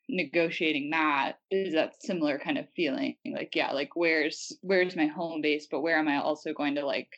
negotiating 0.08 0.90
that 0.90 1.34
is 1.50 1.74
that 1.74 1.94
similar 2.02 2.38
kind 2.38 2.58
of 2.58 2.66
feeling 2.74 3.16
like 3.32 3.52
yeah 3.54 3.72
like 3.72 3.90
where's 3.94 4.52
where's 4.60 4.96
my 4.96 5.06
home 5.06 5.40
base 5.40 5.68
but 5.70 5.80
where 5.80 5.96
am 5.96 6.08
i 6.08 6.16
also 6.18 6.52
going 6.52 6.74
to 6.74 6.84
like 6.84 7.08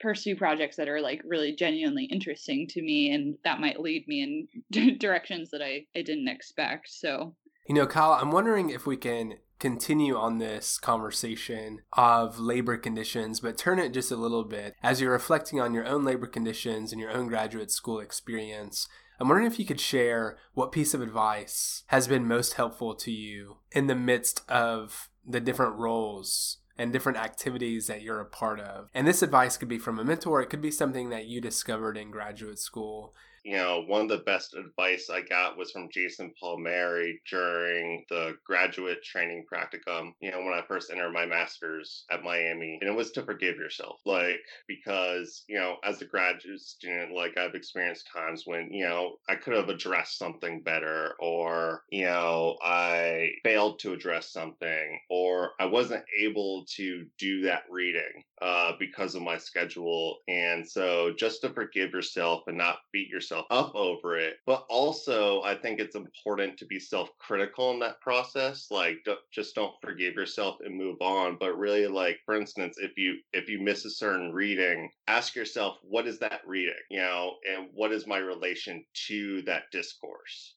pursue 0.00 0.34
projects 0.34 0.76
that 0.76 0.88
are 0.88 1.00
like 1.00 1.20
really 1.24 1.54
genuinely 1.54 2.04
interesting 2.06 2.66
to 2.66 2.82
me 2.82 3.12
and 3.12 3.36
that 3.44 3.60
might 3.60 3.78
lead 3.78 4.08
me 4.08 4.48
in 4.72 4.98
directions 4.98 5.50
that 5.50 5.62
i 5.62 5.84
i 5.94 6.02
didn't 6.02 6.28
expect 6.28 6.88
so 6.90 7.36
you 7.68 7.74
know 7.74 7.86
kyle 7.86 8.12
i'm 8.12 8.30
wondering 8.30 8.70
if 8.70 8.86
we 8.86 8.96
can 8.96 9.34
continue 9.60 10.16
on 10.16 10.38
this 10.38 10.78
conversation 10.78 11.82
of 11.92 12.40
labor 12.40 12.76
conditions, 12.76 13.40
but 13.40 13.58
turn 13.58 13.78
it 13.78 13.92
just 13.92 14.10
a 14.10 14.16
little 14.16 14.44
bit 14.44 14.74
as 14.82 15.00
you're 15.00 15.12
reflecting 15.12 15.60
on 15.60 15.74
your 15.74 15.86
own 15.86 16.04
labor 16.04 16.26
conditions 16.26 16.90
and 16.90 17.00
your 17.00 17.12
own 17.12 17.28
graduate 17.28 17.70
school 17.70 18.00
experience. 18.00 18.88
I'm 19.20 19.28
wondering 19.28 19.46
if 19.46 19.58
you 19.58 19.66
could 19.66 19.80
share 19.80 20.38
what 20.54 20.72
piece 20.72 20.94
of 20.94 21.02
advice 21.02 21.84
has 21.88 22.08
been 22.08 22.26
most 22.26 22.54
helpful 22.54 22.94
to 22.94 23.10
you 23.12 23.58
in 23.70 23.86
the 23.86 23.94
midst 23.94 24.42
of 24.48 25.10
the 25.26 25.40
different 25.40 25.76
roles 25.76 26.56
and 26.78 26.90
different 26.90 27.18
activities 27.18 27.86
that 27.86 28.00
you're 28.00 28.20
a 28.20 28.24
part 28.24 28.58
of. 28.58 28.88
And 28.94 29.06
this 29.06 29.20
advice 29.22 29.58
could 29.58 29.68
be 29.68 29.78
from 29.78 29.98
a 29.98 30.04
mentor, 30.04 30.40
it 30.40 30.48
could 30.48 30.62
be 30.62 30.70
something 30.70 31.10
that 31.10 31.26
you 31.26 31.42
discovered 31.42 31.98
in 31.98 32.10
graduate 32.10 32.58
school 32.58 33.14
you 33.44 33.56
know, 33.56 33.84
one 33.86 34.02
of 34.02 34.08
the 34.08 34.18
best 34.18 34.54
advice 34.54 35.08
I 35.10 35.22
got 35.22 35.56
was 35.56 35.70
from 35.70 35.88
Jason 35.90 36.32
Palmeri 36.42 37.14
during 37.30 38.04
the 38.08 38.34
graduate 38.46 39.02
training 39.02 39.44
practicum, 39.52 40.12
you 40.20 40.30
know, 40.30 40.38
when 40.38 40.54
I 40.54 40.62
first 40.66 40.90
entered 40.90 41.12
my 41.12 41.26
master's 41.26 42.04
at 42.10 42.22
Miami. 42.22 42.78
And 42.80 42.90
it 42.90 42.96
was 42.96 43.10
to 43.12 43.24
forgive 43.24 43.56
yourself. 43.56 44.00
Like, 44.04 44.40
because, 44.68 45.44
you 45.48 45.58
know, 45.58 45.76
as 45.84 46.02
a 46.02 46.06
graduate 46.06 46.60
student, 46.60 47.12
like 47.12 47.38
I've 47.38 47.54
experienced 47.54 48.08
times 48.12 48.42
when, 48.44 48.72
you 48.72 48.84
know, 48.84 49.16
I 49.28 49.36
could 49.36 49.54
have 49.54 49.68
addressed 49.68 50.18
something 50.18 50.62
better, 50.62 51.14
or, 51.18 51.82
you 51.90 52.04
know, 52.04 52.56
I 52.62 53.30
failed 53.42 53.78
to 53.80 53.92
address 53.92 54.32
something, 54.32 55.00
or 55.08 55.52
I 55.58 55.66
wasn't 55.66 56.04
able 56.20 56.64
to 56.76 57.06
do 57.18 57.42
that 57.42 57.64
reading 57.70 58.24
uh, 58.40 58.72
because 58.78 59.14
of 59.14 59.22
my 59.22 59.36
schedule. 59.36 60.18
And 60.28 60.66
so 60.66 61.12
just 61.18 61.42
to 61.42 61.50
forgive 61.50 61.92
yourself 61.92 62.42
and 62.46 62.56
not 62.56 62.78
beat 62.92 63.08
yourself 63.08 63.46
up 63.50 63.74
over 63.74 64.16
it. 64.16 64.36
But 64.46 64.64
also, 64.70 65.42
I 65.42 65.54
think 65.54 65.78
it's 65.78 65.96
important 65.96 66.56
to 66.58 66.66
be 66.66 66.80
self 66.80 67.10
critical 67.18 67.70
in 67.72 67.78
that 67.80 68.00
process. 68.00 68.68
Like, 68.70 68.98
don't, 69.04 69.18
just 69.32 69.54
don't 69.54 69.74
forgive 69.82 70.14
yourself 70.14 70.56
and 70.64 70.76
move 70.76 70.96
on. 71.00 71.36
But 71.38 71.58
really, 71.58 71.86
like, 71.86 72.18
for 72.24 72.34
instance, 72.34 72.76
if 72.78 72.96
you 72.96 73.16
if 73.32 73.48
you 73.48 73.60
miss 73.60 73.84
a 73.84 73.90
certain 73.90 74.32
reading, 74.32 74.90
ask 75.06 75.34
yourself, 75.34 75.76
what 75.82 76.06
is 76.06 76.18
that 76.20 76.40
reading? 76.46 76.74
You 76.90 77.00
know, 77.00 77.34
and 77.50 77.68
what 77.74 77.92
is 77.92 78.06
my 78.06 78.18
relation 78.18 78.84
to 79.08 79.42
that 79.42 79.64
discourse? 79.70 80.54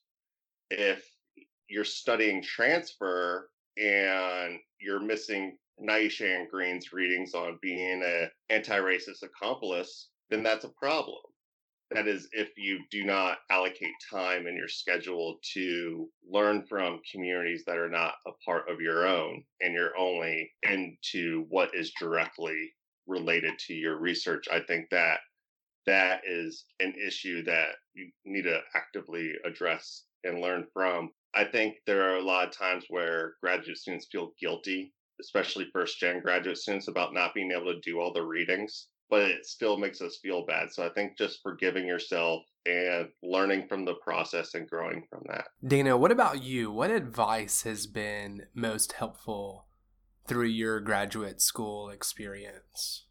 If 0.70 1.04
you're 1.68 1.84
studying 1.84 2.42
transfer 2.42 3.50
and 3.76 4.58
you're 4.80 5.00
missing 5.00 5.56
Neisha 5.80 6.48
Green's 6.48 6.92
readings 6.92 7.34
on 7.34 7.58
being 7.60 8.02
an 8.02 8.30
anti-racist 8.50 9.22
accomplice, 9.22 10.08
then 10.30 10.42
that's 10.42 10.64
a 10.64 10.70
problem. 10.70 11.18
That 11.90 12.08
is, 12.08 12.28
if 12.32 12.48
you 12.56 12.80
do 12.90 13.04
not 13.04 13.38
allocate 13.50 13.92
time 14.10 14.46
in 14.46 14.56
your 14.56 14.68
schedule 14.68 15.38
to 15.52 16.08
learn 16.28 16.64
from 16.66 17.00
communities 17.10 17.64
that 17.66 17.76
are 17.76 17.90
not 17.90 18.14
a 18.26 18.32
part 18.44 18.68
of 18.68 18.80
your 18.80 19.06
own, 19.06 19.44
and 19.60 19.74
you're 19.74 19.96
only 19.96 20.50
into 20.62 21.44
what 21.50 21.74
is 21.74 21.92
directly 22.00 22.72
related 23.06 23.58
to 23.66 23.74
your 23.74 23.98
research, 23.98 24.46
I 24.50 24.60
think 24.60 24.88
that 24.90 25.20
that 25.86 26.22
is 26.26 26.64
an 26.80 26.94
issue 26.94 27.44
that 27.44 27.76
you 27.92 28.10
need 28.24 28.42
to 28.42 28.60
actively 28.74 29.34
address 29.44 30.04
and 30.24 30.40
learn 30.40 30.66
from. 30.72 31.10
I 31.34 31.44
think 31.44 31.76
there 31.86 32.10
are 32.10 32.16
a 32.16 32.24
lot 32.24 32.48
of 32.48 32.56
times 32.56 32.86
where 32.88 33.34
graduate 33.42 33.76
students 33.76 34.08
feel 34.10 34.32
guilty 34.40 34.94
especially 35.20 35.68
first 35.72 35.98
gen 35.98 36.20
graduate 36.20 36.58
students, 36.58 36.88
about 36.88 37.14
not 37.14 37.34
being 37.34 37.52
able 37.52 37.72
to 37.72 37.80
do 37.80 38.00
all 38.00 38.12
the 38.12 38.22
readings, 38.22 38.88
but 39.10 39.22
it 39.22 39.46
still 39.46 39.76
makes 39.76 40.00
us 40.00 40.18
feel 40.22 40.44
bad. 40.46 40.72
So 40.72 40.84
I 40.84 40.90
think 40.90 41.16
just 41.16 41.40
forgiving 41.42 41.86
yourself 41.86 42.42
and 42.66 43.08
learning 43.22 43.68
from 43.68 43.84
the 43.84 43.94
process 43.94 44.54
and 44.54 44.68
growing 44.68 45.04
from 45.10 45.22
that. 45.28 45.46
Dana, 45.66 45.96
what 45.96 46.10
about 46.10 46.42
you? 46.42 46.72
What 46.72 46.90
advice 46.90 47.62
has 47.62 47.86
been 47.86 48.46
most 48.54 48.92
helpful 48.92 49.66
through 50.26 50.46
your 50.46 50.80
graduate 50.80 51.40
school 51.40 51.90
experience? 51.90 53.06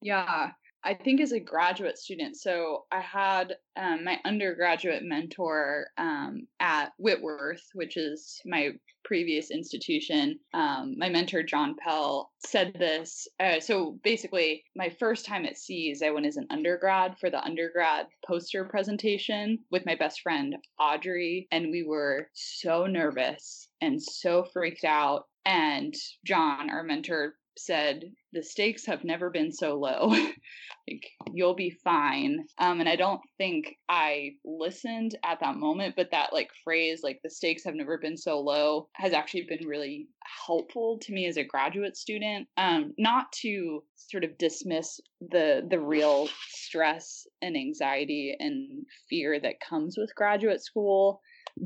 Yeah, 0.00 0.52
I 0.84 0.94
think 0.94 1.20
as 1.20 1.32
a 1.32 1.40
graduate 1.40 1.98
student, 1.98 2.36
so 2.36 2.84
I 2.92 3.00
had 3.00 3.56
um, 3.76 4.04
my 4.04 4.18
undergraduate 4.24 5.02
mentor 5.02 5.88
um, 5.98 6.46
at 6.60 6.92
Whitworth, 6.98 7.62
which 7.74 7.96
is 7.96 8.40
my 8.46 8.70
previous 9.04 9.50
institution. 9.50 10.38
Um, 10.54 10.94
my 10.98 11.08
mentor, 11.08 11.42
John 11.42 11.74
Pell, 11.82 12.30
said 12.46 12.74
this. 12.78 13.26
Uh, 13.40 13.58
so 13.58 13.98
basically, 14.04 14.64
my 14.76 14.90
first 15.00 15.24
time 15.24 15.46
at 15.46 15.58
Cs, 15.58 16.02
I 16.02 16.10
went 16.10 16.26
as 16.26 16.36
an 16.36 16.46
undergrad 16.50 17.18
for 17.18 17.30
the 17.30 17.42
undergrad 17.42 18.06
poster 18.26 18.64
presentation 18.64 19.58
with 19.70 19.86
my 19.86 19.96
best 19.96 20.20
friend, 20.20 20.56
Audrey, 20.78 21.48
and 21.50 21.70
we 21.70 21.82
were 21.82 22.28
so 22.34 22.86
nervous 22.86 23.68
and 23.80 24.00
so 24.00 24.44
freaked 24.52 24.84
out. 24.84 25.24
And 25.46 25.94
John, 26.26 26.68
our 26.68 26.82
mentor, 26.82 27.34
said 27.58 28.04
the 28.32 28.42
stakes 28.42 28.86
have 28.86 29.04
never 29.04 29.30
been 29.30 29.52
so 29.52 29.78
low. 29.78 30.08
like 30.88 31.06
you'll 31.32 31.54
be 31.54 31.70
fine. 31.84 32.46
Um, 32.58 32.80
and 32.80 32.88
I 32.88 32.96
don't 32.96 33.20
think 33.36 33.76
I 33.88 34.32
listened 34.44 35.16
at 35.24 35.40
that 35.40 35.56
moment, 35.56 35.94
but 35.96 36.10
that 36.12 36.32
like 36.32 36.50
phrase, 36.64 37.00
like 37.02 37.20
the 37.22 37.30
stakes 37.30 37.64
have 37.64 37.74
never 37.74 37.98
been 37.98 38.16
so 38.16 38.40
low, 38.40 38.88
has 38.94 39.12
actually 39.12 39.46
been 39.48 39.66
really 39.66 40.08
helpful 40.46 40.98
to 41.02 41.12
me 41.12 41.26
as 41.26 41.36
a 41.36 41.44
graduate 41.44 41.96
student. 41.96 42.48
Um, 42.56 42.94
not 42.98 43.30
to 43.42 43.82
sort 43.96 44.24
of 44.24 44.38
dismiss 44.38 45.00
the 45.20 45.66
the 45.68 45.80
real 45.80 46.28
stress 46.48 47.26
and 47.42 47.56
anxiety 47.56 48.36
and 48.38 48.86
fear 49.10 49.38
that 49.40 49.60
comes 49.60 49.96
with 49.98 50.14
graduate 50.14 50.62
school 50.62 51.20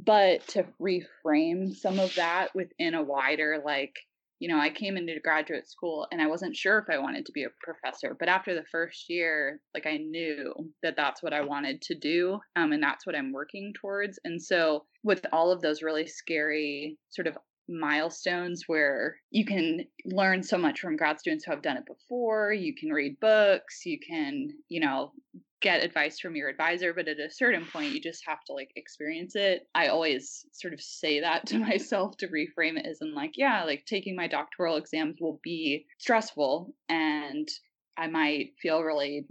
but 0.05 0.47
to 0.49 0.65
reframe 0.81 1.75
some 1.75 1.99
of 1.99 2.15
that 2.15 2.49
within 2.55 2.95
a 2.95 3.03
wider 3.03 3.63
like 3.65 3.95
you 4.43 4.49
know, 4.49 4.59
I 4.59 4.71
came 4.71 4.97
into 4.97 5.21
graduate 5.21 5.71
school 5.71 6.09
and 6.11 6.21
I 6.21 6.27
wasn't 6.27 6.57
sure 6.57 6.79
if 6.79 6.93
I 6.93 6.99
wanted 6.99 7.27
to 7.27 7.33
be 7.33 7.45
a 7.45 7.49
professor, 7.61 8.17
but 8.19 8.29
after 8.29 8.57
the 8.57 8.65
first 8.73 9.09
year, 9.09 9.61
like 9.73 9.87
I 9.87 9.99
knew 9.99 10.53
that 10.83 10.97
that's 10.97 11.23
what 11.23 11.33
I 11.33 11.43
wanted 11.43 11.81
to 11.83 11.95
do, 11.95 12.41
um, 12.57 12.73
and 12.73 12.83
that's 12.83 13.07
what 13.07 13.15
I'm 13.15 13.31
working 13.31 13.73
towards. 13.81 14.19
And 14.25 14.43
so, 14.43 14.85
with 15.05 15.25
all 15.33 15.53
of 15.53 15.61
those 15.61 15.81
really 15.81 16.09
scary 16.09 16.99
sort 17.11 17.29
of 17.29 17.39
milestones 17.69 18.65
where 18.67 19.15
you 19.31 19.45
can 19.45 19.85
learn 20.07 20.43
so 20.43 20.59
much 20.59 20.81
from 20.81 20.97
grad 20.97 21.21
students 21.21 21.45
who 21.45 21.53
have 21.53 21.63
done 21.63 21.77
it 21.77 21.87
before, 21.87 22.53
you 22.53 22.75
can 22.75 22.91
read 22.91 23.21
books, 23.21 23.87
you 23.87 24.01
can, 24.05 24.49
you 24.69 24.81
know, 24.81 25.13
get 25.62 25.83
advice 25.83 26.19
from 26.19 26.37
your 26.37 26.49
advisor 26.49 26.92
but 26.92 27.09
at 27.09 27.19
a 27.19 27.31
certain 27.31 27.64
point 27.73 27.92
you 27.92 28.00
just 28.00 28.26
have 28.26 28.45
to 28.45 28.52
like 28.52 28.71
experience 28.76 29.35
it. 29.37 29.66
I 29.75 29.87
always 29.87 30.45
sort 30.52 30.75
of 30.75 30.81
say 30.81 31.21
that 31.21 31.47
to 31.49 31.59
myself 31.59 32.16
to 32.19 32.28
reframe 32.28 32.78
it 32.78 32.87
as 32.87 32.99
in 33.00 33.14
like 33.14 33.33
yeah 33.37 33.64
like 33.64 33.85
taking 33.87 34.16
my 34.16 34.26
doctoral 34.26 34.76
exams 34.76 35.16
will 35.21 35.40
be 35.42 35.87
stressful 35.99 36.75
and 36.88 37.49
i 37.97 38.07
might 38.07 38.52
feel 38.61 38.83
really 38.83 39.26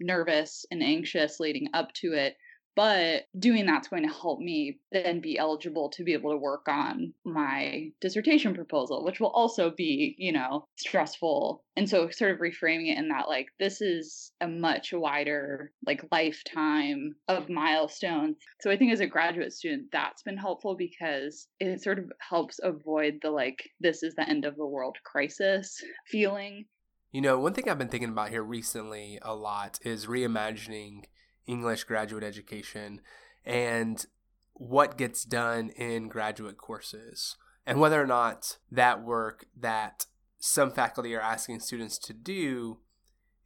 nervous 0.00 0.66
and 0.70 0.82
anxious 0.82 1.40
leading 1.40 1.68
up 1.74 1.92
to 1.94 2.12
it 2.12 2.36
but 2.76 3.24
doing 3.38 3.66
that's 3.66 3.88
going 3.88 4.06
to 4.06 4.14
help 4.14 4.40
me 4.40 4.78
then 4.92 5.20
be 5.20 5.38
eligible 5.38 5.90
to 5.90 6.04
be 6.04 6.12
able 6.12 6.32
to 6.32 6.36
work 6.38 6.66
on 6.68 7.12
my 7.24 7.90
dissertation 8.00 8.54
proposal 8.54 9.04
which 9.04 9.20
will 9.20 9.28
also 9.28 9.70
be 9.70 10.14
you 10.18 10.32
know 10.32 10.66
stressful. 10.76 11.62
And 11.76 11.88
so 11.88 12.08
sort 12.10 12.30
of 12.30 12.38
reframing 12.38 12.92
it 12.92 12.98
in 12.98 13.08
that 13.08 13.28
like 13.28 13.48
this 13.58 13.80
is 13.80 14.32
a 14.40 14.46
much 14.46 14.92
wider 14.92 15.72
like 15.86 16.06
lifetime 16.12 17.16
of 17.28 17.48
milestones. 17.48 18.36
So 18.60 18.70
i 18.70 18.76
think 18.76 18.92
as 18.92 19.00
a 19.00 19.06
graduate 19.06 19.52
student 19.52 19.88
that's 19.92 20.22
been 20.22 20.36
helpful 20.36 20.76
because 20.76 21.48
it 21.60 21.82
sort 21.82 21.98
of 21.98 22.10
helps 22.20 22.60
avoid 22.62 23.18
the 23.22 23.30
like 23.30 23.70
this 23.80 24.02
is 24.02 24.14
the 24.14 24.28
end 24.28 24.44
of 24.44 24.56
the 24.56 24.66
world 24.66 24.96
crisis 25.04 25.82
feeling. 26.06 26.66
You 27.12 27.20
know 27.20 27.38
one 27.38 27.54
thing 27.54 27.68
i've 27.68 27.78
been 27.78 27.88
thinking 27.88 28.10
about 28.10 28.30
here 28.30 28.42
recently 28.42 29.18
a 29.22 29.34
lot 29.34 29.78
is 29.82 30.06
reimagining 30.06 31.04
English 31.46 31.84
graduate 31.84 32.24
education 32.24 33.00
and 33.44 34.06
what 34.54 34.96
gets 34.96 35.24
done 35.24 35.70
in 35.70 36.08
graduate 36.08 36.56
courses 36.56 37.36
and 37.66 37.80
whether 37.80 38.00
or 38.00 38.06
not 38.06 38.58
that 38.70 39.02
work 39.02 39.46
that 39.56 40.06
some 40.38 40.70
faculty 40.70 41.14
are 41.14 41.20
asking 41.20 41.60
students 41.60 41.98
to 41.98 42.12
do 42.12 42.78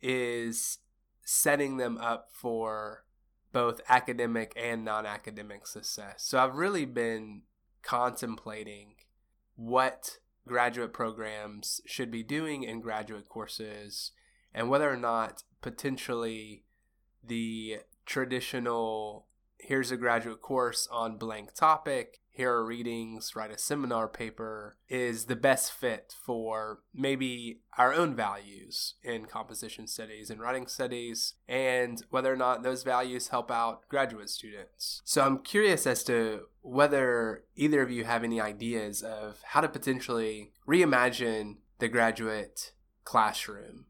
is 0.01 0.79
setting 1.25 1.77
them 1.77 1.99
up 1.99 2.29
for 2.33 3.05
both 3.53 3.81
academic 3.89 4.53
and 4.57 4.85
non 4.85 5.07
academic 5.07 5.67
success. 5.67 6.25
So 6.25 6.39
I've 6.39 6.57
really 6.57 6.85
been 6.85 7.43
contemplating 7.83 8.95
what 9.57 10.19
graduate 10.47 10.93
programs 10.93 11.81
should 11.87 12.11
be 12.11 12.23
doing 12.23 12.63
in 12.63 12.81
graduate 12.81 13.29
courses 13.29 14.13
and 14.55 14.69
whether 14.69 14.91
or 14.91 14.97
not 14.97 15.43
potentially 15.61 16.65
the 17.23 17.79
traditional 18.09 19.29
here's 19.59 19.91
a 19.91 19.97
graduate 19.97 20.41
course 20.41 20.89
on 20.91 21.19
blank 21.19 21.53
topic. 21.55 22.21
Here 22.31 22.53
are 22.53 22.65
readings. 22.65 23.35
Write 23.35 23.51
a 23.51 23.59
seminar 23.59 24.09
paper 24.09 24.77
is 24.89 25.25
the 25.25 25.37
best 25.37 25.73
fit 25.73 26.15
for 26.25 26.79
maybe 26.95 27.61
our 27.77 27.93
own 27.93 28.15
values 28.15 28.95
in 29.03 29.27
composition 29.27 29.87
studies 29.89 30.31
and 30.31 30.41
writing 30.41 30.69
studies 30.69 31.35
and 31.49 32.03
whether 32.11 32.33
or 32.33 32.37
not 32.37 32.63
those 32.63 32.85
values 32.85 33.29
help 33.29 33.51
out 33.51 33.87
graduate 33.89 34.31
students. 34.31 35.03
So 35.05 35.23
i'm 35.23 35.39
curious 35.39 35.87
as 35.87 36.05
to 36.05 36.43
whether 36.63 37.45
either 37.57 37.83
of 37.83 37.91
you 37.91 38.05
have 38.05 38.23
any 38.25 38.41
ideas 38.41 39.03
of 39.03 39.41
how 39.43 39.61
to 39.61 39.69
potentially 39.69 40.53
reimagine 40.67 41.57
the 41.79 41.89
graduate 41.89 42.73
classroom 43.05 43.87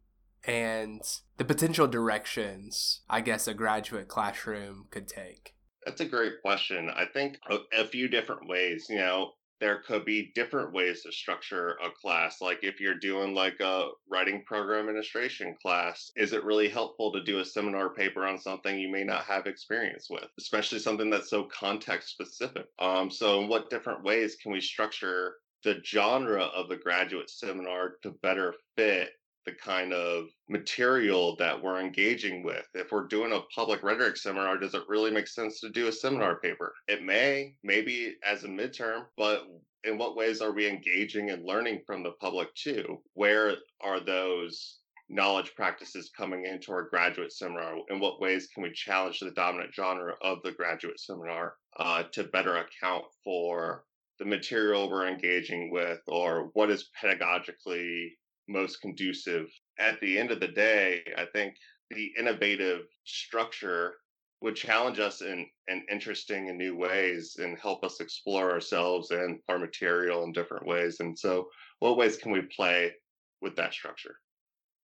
and 0.49 1.03
the 1.37 1.45
potential 1.45 1.87
directions 1.87 3.03
I 3.09 3.21
guess 3.21 3.47
a 3.47 3.55
graduate 3.55 4.09
classroom 4.09 4.87
could 4.91 5.07
take? 5.07 5.55
That's 5.85 6.01
a 6.01 6.07
great 6.07 6.41
question. 6.43 6.91
I 6.91 7.05
think 7.05 7.39
a, 7.49 7.59
a, 7.79 7.85
few 7.85 8.09
different 8.09 8.49
ways. 8.49 8.87
You 8.91 8.99
know, 8.99 9.33
there 9.61 9.83
could 9.87 10.05
be 10.05 10.33
different 10.35 10.73
ways 10.73 11.03
to 11.03 11.13
structure 11.13 11.79
a 11.85 11.91
class. 11.91 12.41
Like 12.41 12.61
if 12.63 12.81
you're 12.81 12.99
doing 12.99 13.35
like 13.35 13.61
a 13.61 13.89
writing 14.11 14.43
program 14.47 14.89
administration 14.89 15.55
class, 15.61 16.11
is 16.17 16.33
it 16.33 16.45
really 16.45 16.69
helpful 16.69 17.13
to 17.13 17.23
do 17.23 17.41
a 17.41 17.45
seminar 17.45 17.91
paper 17.91 18.27
on 18.27 18.39
something 18.39 18.79
you 18.79 18.91
may 18.91 19.05
not 19.05 19.25
have 19.25 19.47
experience 19.47 20.09
with, 20.11 20.27
especially 20.39 20.79
something 20.79 21.11
that's 21.11 21.31
so 21.31 21.45
context 21.45 22.11
specific? 22.11 22.67
Um, 22.79 23.11
so 23.11 23.41
in 23.43 23.49
what 23.49 23.71
different 23.71 24.03
ways 24.03 24.37
can 24.43 24.53
we 24.53 24.61
structure 24.61 25.35
the 25.65 25.81
genre 25.85 26.45
of 26.45 26.69
the 26.69 26.77
graduate 26.77 27.31
seminar 27.31 27.95
to 28.03 28.13
better 28.23 28.55
fit 28.77 29.11
the 29.47 29.53
kind 29.53 29.93
of 29.93 30.27
material 30.49 31.37
that 31.37 31.63
we're 31.63 31.81
engaging 31.81 32.43
with. 32.43 32.67
If 32.75 32.93
we're 32.93 33.07
doing 33.07 33.33
a 33.33 33.41
public 33.55 33.83
rhetoric 33.83 34.17
seminar, 34.17 34.59
does 34.59 34.75
it 34.75 34.83
really 34.89 35.11
make 35.11 35.29
sense 35.29 35.61
to 35.61 35.71
do 35.71 35.89
a 35.89 35.93
seminar 35.93 36.39
paper? 36.41 36.75
It 36.87 37.03
may, 37.03 37.55
maybe 37.63 38.17
as 38.27 38.45
a 38.45 38.49
midterm, 38.49 39.05
but 39.17 39.45
in 39.85 39.97
what 39.97 40.17
ways 40.17 40.41
are 40.41 40.53
we 40.53 40.69
engaging 40.69 41.31
and 41.31 41.45
learning 41.45 41.83
from 41.87 42.03
the 42.03 42.13
public 42.21 42.55
too? 42.55 43.01
Where 43.15 43.57
are 43.81 44.01
those 44.01 44.79
knowledge 45.09 45.55
practices 45.55 46.11
coming 46.15 46.45
into 46.45 46.73
our 46.73 46.89
graduate 46.89 47.33
seminar? 47.33 47.77
In 47.89 48.01
what 48.01 48.21
ways 48.21 48.49
can 48.53 48.63
we 48.63 48.73
challenge 48.73 49.21
the 49.21 49.31
dominant 49.31 49.73
genre 49.75 50.15
of 50.21 50.43
the 50.43 50.53
graduate 50.53 51.01
seminar 51.01 51.55
uh, 51.79 52.03
to 52.13 52.25
better 52.25 52.57
account 52.57 53.05
for 53.25 53.85
the 54.19 54.25
material 54.25 54.91
we're 54.91 55.09
engaging 55.09 55.71
with 55.71 56.01
or 56.09 56.51
what 56.55 56.71
is 56.71 56.91
pedagogically 57.01 58.09
most 58.49 58.81
conducive. 58.81 59.47
At 59.79 60.01
the 60.01 60.19
end 60.19 60.31
of 60.31 60.41
the 60.41 60.49
day, 60.49 61.03
I 61.17 61.27
think 61.27 61.55
the 61.91 62.11
innovative 62.19 62.83
structure 63.05 63.95
would 64.41 64.57
challenge 64.57 65.01
us 65.01 65.21
in, 65.21 65.47
in 65.67 65.85
interesting 65.91 66.49
and 66.49 66.59
new 66.59 66.77
ways 66.77 67.37
and 67.41 67.59
help 67.59 67.85
us 67.85 68.01
explore 68.01 68.51
ourselves 68.51 69.11
and 69.11 69.41
our 69.49 69.59
material 69.59 70.25
in 70.25 70.33
different 70.33 70.67
ways. 70.67 71.01
And 71.01 71.19
so, 71.19 71.49
what 71.81 71.97
ways 71.97 72.17
can 72.17 72.33
we 72.33 72.43
play 72.43 72.93
with 73.41 73.57
that 73.57 73.73
structure? 73.73 74.17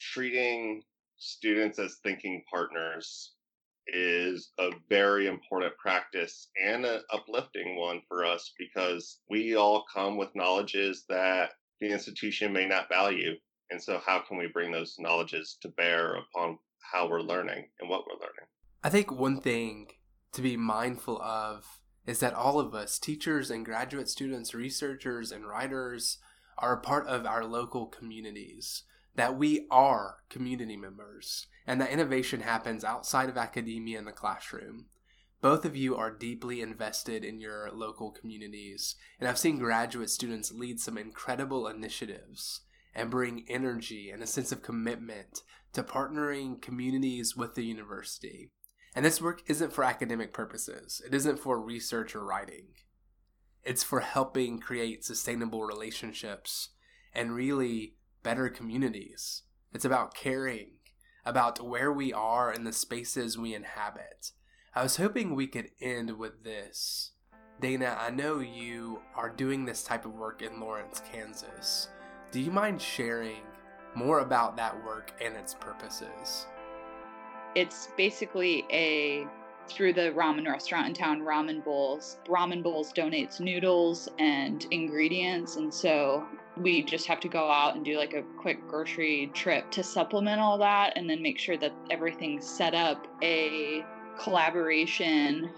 Treating 0.00 0.82
students 1.18 1.78
as 1.78 1.98
thinking 2.02 2.42
partners 2.50 3.34
is 3.86 4.52
a 4.58 4.70
very 4.88 5.26
important 5.26 5.76
practice 5.76 6.48
and 6.62 6.84
an 6.84 7.00
uplifting 7.12 7.76
one 7.76 8.00
for 8.08 8.24
us 8.24 8.52
because 8.58 9.20
we 9.28 9.56
all 9.56 9.84
come 9.92 10.16
with 10.16 10.34
knowledges 10.34 11.04
that 11.08 11.50
the 11.80 11.90
institution 11.90 12.52
may 12.52 12.66
not 12.66 12.88
value 12.88 13.34
and 13.74 13.82
so, 13.82 14.00
how 14.06 14.20
can 14.20 14.38
we 14.38 14.46
bring 14.46 14.70
those 14.70 15.00
knowledges 15.00 15.58
to 15.60 15.68
bear 15.68 16.14
upon 16.14 16.58
how 16.78 17.08
we're 17.08 17.20
learning 17.20 17.66
and 17.80 17.90
what 17.90 18.04
we're 18.06 18.14
learning? 18.14 18.46
I 18.84 18.88
think 18.88 19.10
one 19.10 19.40
thing 19.40 19.88
to 20.30 20.40
be 20.40 20.56
mindful 20.56 21.20
of 21.20 21.80
is 22.06 22.20
that 22.20 22.34
all 22.34 22.60
of 22.60 22.72
us, 22.72 23.00
teachers 23.00 23.50
and 23.50 23.64
graduate 23.64 24.08
students, 24.08 24.54
researchers 24.54 25.32
and 25.32 25.48
writers, 25.48 26.18
are 26.56 26.72
a 26.72 26.80
part 26.80 27.08
of 27.08 27.26
our 27.26 27.44
local 27.44 27.86
communities, 27.86 28.84
that 29.16 29.36
we 29.36 29.66
are 29.72 30.18
community 30.30 30.76
members, 30.76 31.48
and 31.66 31.80
that 31.80 31.90
innovation 31.90 32.42
happens 32.42 32.84
outside 32.84 33.28
of 33.28 33.36
academia 33.36 33.98
and 33.98 34.06
the 34.06 34.12
classroom. 34.12 34.86
Both 35.40 35.64
of 35.64 35.74
you 35.74 35.96
are 35.96 36.12
deeply 36.12 36.60
invested 36.60 37.24
in 37.24 37.40
your 37.40 37.72
local 37.72 38.12
communities, 38.12 38.94
and 39.18 39.28
I've 39.28 39.36
seen 39.36 39.58
graduate 39.58 40.10
students 40.10 40.52
lead 40.52 40.78
some 40.78 40.96
incredible 40.96 41.66
initiatives 41.66 42.60
and 42.94 43.10
bring 43.10 43.44
energy 43.48 44.10
and 44.10 44.22
a 44.22 44.26
sense 44.26 44.52
of 44.52 44.62
commitment 44.62 45.40
to 45.72 45.82
partnering 45.82 46.60
communities 46.60 47.36
with 47.36 47.54
the 47.54 47.64
university. 47.64 48.50
And 48.94 49.04
this 49.04 49.20
work 49.20 49.42
isn't 49.46 49.72
for 49.72 49.82
academic 49.82 50.32
purposes, 50.32 51.02
it 51.06 51.14
isn't 51.14 51.40
for 51.40 51.60
research 51.60 52.14
or 52.14 52.24
writing. 52.24 52.68
It's 53.62 53.82
for 53.82 54.00
helping 54.00 54.60
create 54.60 55.04
sustainable 55.04 55.64
relationships 55.64 56.70
and 57.14 57.34
really 57.34 57.94
better 58.22 58.48
communities. 58.48 59.42
It's 59.72 59.86
about 59.86 60.14
caring 60.14 60.74
about 61.24 61.64
where 61.64 61.92
we 61.92 62.12
are 62.12 62.52
in 62.52 62.64
the 62.64 62.72
spaces 62.72 63.38
we 63.38 63.54
inhabit. 63.54 64.32
I 64.74 64.82
was 64.82 64.96
hoping 64.96 65.34
we 65.34 65.46
could 65.46 65.70
end 65.80 66.18
with 66.18 66.44
this. 66.44 67.12
Dana, 67.60 67.96
I 67.98 68.10
know 68.10 68.40
you 68.40 69.00
are 69.14 69.30
doing 69.30 69.64
this 69.64 69.84
type 69.84 70.04
of 70.04 70.12
work 70.12 70.42
in 70.42 70.60
Lawrence, 70.60 71.00
Kansas. 71.10 71.88
Do 72.34 72.40
you 72.40 72.50
mind 72.50 72.82
sharing 72.82 73.42
more 73.94 74.18
about 74.18 74.56
that 74.56 74.84
work 74.84 75.12
and 75.20 75.36
its 75.36 75.54
purposes. 75.54 76.48
It's 77.54 77.90
basically 77.96 78.66
a 78.72 79.24
through 79.68 79.92
the 79.92 80.12
ramen 80.16 80.44
restaurant 80.50 80.88
in 80.88 80.94
town, 80.94 81.20
Ramen 81.20 81.64
Bowls. 81.64 82.18
Ramen 82.26 82.60
Bowls 82.60 82.92
donates 82.92 83.38
noodles 83.38 84.08
and 84.18 84.66
ingredients, 84.72 85.54
and 85.54 85.72
so 85.72 86.26
we 86.56 86.82
just 86.82 87.06
have 87.06 87.20
to 87.20 87.28
go 87.28 87.48
out 87.52 87.76
and 87.76 87.84
do 87.84 87.96
like 87.98 88.14
a 88.14 88.22
quick 88.36 88.66
grocery 88.66 89.30
trip 89.32 89.70
to 89.70 89.84
supplement 89.84 90.40
all 90.40 90.58
that 90.58 90.94
and 90.96 91.08
then 91.08 91.22
make 91.22 91.38
sure 91.38 91.56
that 91.56 91.72
everything's 91.88 92.44
set 92.44 92.74
up 92.74 93.06
a 93.22 93.84
collaboration 94.18 95.50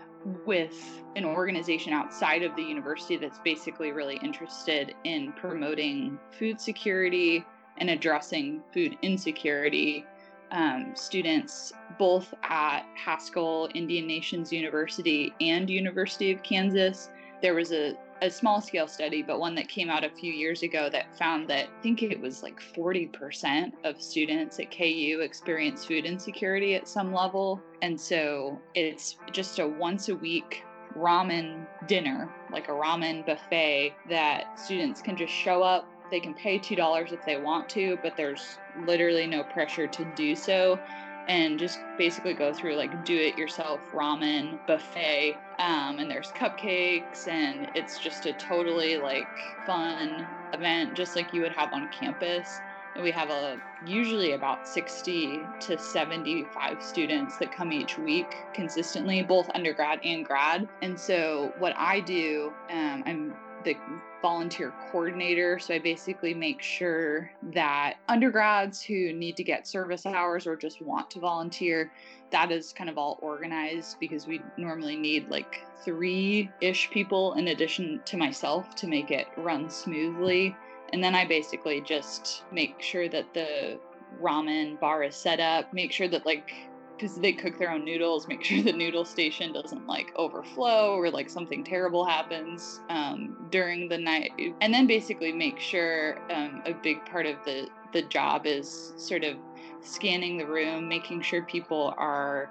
with 0.44 1.02
an 1.14 1.24
organization 1.24 1.92
outside 1.92 2.42
of 2.42 2.54
the 2.56 2.62
university 2.62 3.16
that's 3.16 3.38
basically 3.40 3.92
really 3.92 4.16
interested 4.22 4.94
in 5.04 5.32
promoting 5.32 6.18
food 6.38 6.60
security 6.60 7.44
and 7.78 7.90
addressing 7.90 8.62
food 8.72 8.96
insecurity. 9.02 10.04
Um, 10.52 10.92
students 10.94 11.72
both 11.98 12.32
at 12.44 12.84
Haskell 12.94 13.68
Indian 13.74 14.06
Nations 14.06 14.52
University 14.52 15.34
and 15.40 15.68
University 15.68 16.30
of 16.30 16.42
Kansas. 16.42 17.10
There 17.42 17.54
was 17.54 17.72
a 17.72 17.96
a 18.22 18.30
small 18.30 18.60
scale 18.60 18.88
study, 18.88 19.22
but 19.22 19.38
one 19.38 19.54
that 19.54 19.68
came 19.68 19.90
out 19.90 20.04
a 20.04 20.08
few 20.08 20.32
years 20.32 20.62
ago 20.62 20.88
that 20.90 21.16
found 21.18 21.48
that 21.48 21.66
I 21.66 21.82
think 21.82 22.02
it 22.02 22.20
was 22.20 22.42
like 22.42 22.60
40% 22.60 23.72
of 23.84 24.00
students 24.00 24.58
at 24.58 24.70
KU 24.70 25.20
experience 25.22 25.84
food 25.84 26.06
insecurity 26.06 26.74
at 26.74 26.88
some 26.88 27.12
level. 27.12 27.60
And 27.82 28.00
so 28.00 28.60
it's 28.74 29.16
just 29.32 29.58
a 29.58 29.66
once 29.66 30.08
a 30.08 30.14
week 30.14 30.62
ramen 30.96 31.66
dinner, 31.86 32.30
like 32.50 32.68
a 32.68 32.72
ramen 32.72 33.24
buffet 33.26 33.94
that 34.08 34.58
students 34.58 35.02
can 35.02 35.16
just 35.16 35.32
show 35.32 35.62
up. 35.62 35.88
They 36.10 36.20
can 36.20 36.34
pay 36.34 36.58
$2 36.58 37.12
if 37.12 37.24
they 37.24 37.36
want 37.36 37.68
to, 37.70 37.98
but 38.02 38.16
there's 38.16 38.58
literally 38.86 39.26
no 39.26 39.42
pressure 39.42 39.86
to 39.86 40.04
do 40.16 40.34
so. 40.34 40.78
And 41.28 41.58
just 41.58 41.80
basically 41.98 42.34
go 42.34 42.52
through 42.52 42.76
like 42.76 43.04
do 43.04 43.16
it 43.16 43.36
yourself 43.36 43.80
ramen 43.92 44.64
buffet. 44.68 45.36
Um, 45.58 45.98
and 45.98 46.08
there's 46.08 46.28
cupcakes 46.28 47.26
and 47.26 47.68
it's 47.74 47.98
just 47.98 48.26
a 48.26 48.32
totally 48.34 48.96
like 48.96 49.26
fun 49.66 50.24
event 50.52 50.94
just 50.94 51.16
like 51.16 51.34
you 51.34 51.42
would 51.42 51.52
have 51.52 51.72
on 51.72 51.88
campus 51.88 52.60
we 53.02 53.10
have 53.10 53.30
a 53.30 53.60
usually 53.86 54.32
about 54.32 54.66
60 54.66 55.40
to 55.60 55.78
75 55.78 56.82
students 56.82 57.36
that 57.38 57.52
come 57.52 57.72
each 57.72 57.98
week 57.98 58.26
consistently 58.54 59.22
both 59.22 59.50
undergrad 59.54 60.00
and 60.02 60.24
grad 60.24 60.68
and 60.82 60.98
so 60.98 61.52
what 61.58 61.74
i 61.76 62.00
do 62.00 62.52
um, 62.70 63.02
i'm 63.06 63.34
the 63.66 63.76
volunteer 64.22 64.72
coordinator. 64.90 65.58
So 65.58 65.74
I 65.74 65.78
basically 65.78 66.32
make 66.32 66.62
sure 66.62 67.30
that 67.52 67.96
undergrads 68.08 68.80
who 68.80 69.12
need 69.12 69.36
to 69.36 69.44
get 69.44 69.66
service 69.66 70.06
hours 70.06 70.46
or 70.46 70.56
just 70.56 70.80
want 70.80 71.10
to 71.10 71.20
volunteer, 71.20 71.90
that 72.30 72.50
is 72.50 72.72
kind 72.72 72.88
of 72.88 72.96
all 72.96 73.18
organized 73.20 73.98
because 74.00 74.26
we 74.26 74.40
normally 74.56 74.96
need 74.96 75.28
like 75.28 75.60
three 75.84 76.50
ish 76.60 76.90
people 76.90 77.34
in 77.34 77.48
addition 77.48 78.00
to 78.06 78.16
myself 78.16 78.74
to 78.76 78.86
make 78.86 79.10
it 79.10 79.26
run 79.36 79.68
smoothly. 79.68 80.56
And 80.92 81.02
then 81.02 81.14
I 81.14 81.26
basically 81.26 81.80
just 81.80 82.44
make 82.52 82.80
sure 82.80 83.08
that 83.08 83.34
the 83.34 83.78
ramen 84.20 84.78
bar 84.80 85.02
is 85.02 85.16
set 85.16 85.40
up, 85.40 85.72
make 85.72 85.92
sure 85.92 86.08
that 86.08 86.24
like 86.24 86.52
because 86.96 87.16
they 87.16 87.32
cook 87.32 87.58
their 87.58 87.70
own 87.70 87.84
noodles, 87.84 88.26
make 88.26 88.42
sure 88.42 88.62
the 88.62 88.72
noodle 88.72 89.04
station 89.04 89.52
doesn't 89.52 89.86
like 89.86 90.12
overflow 90.16 90.94
or 90.94 91.10
like 91.10 91.28
something 91.28 91.62
terrible 91.62 92.04
happens 92.04 92.80
um, 92.88 93.48
during 93.50 93.88
the 93.88 93.98
night. 93.98 94.32
And 94.60 94.72
then 94.72 94.86
basically 94.86 95.32
make 95.32 95.60
sure 95.60 96.18
um, 96.32 96.62
a 96.64 96.72
big 96.72 97.04
part 97.06 97.26
of 97.26 97.36
the, 97.44 97.68
the 97.92 98.02
job 98.02 98.46
is 98.46 98.92
sort 98.96 99.24
of 99.24 99.36
scanning 99.82 100.38
the 100.38 100.46
room, 100.46 100.88
making 100.88 101.22
sure 101.22 101.42
people 101.42 101.94
are 101.98 102.50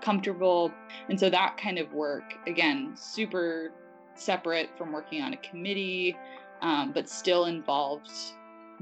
comfortable. 0.00 0.72
And 1.08 1.18
so 1.18 1.30
that 1.30 1.56
kind 1.56 1.78
of 1.78 1.92
work, 1.92 2.34
again, 2.46 2.92
super 2.96 3.72
separate 4.14 4.70
from 4.76 4.92
working 4.92 5.22
on 5.22 5.32
a 5.32 5.36
committee, 5.38 6.16
um, 6.62 6.92
but 6.92 7.08
still 7.08 7.46
involved 7.46 8.10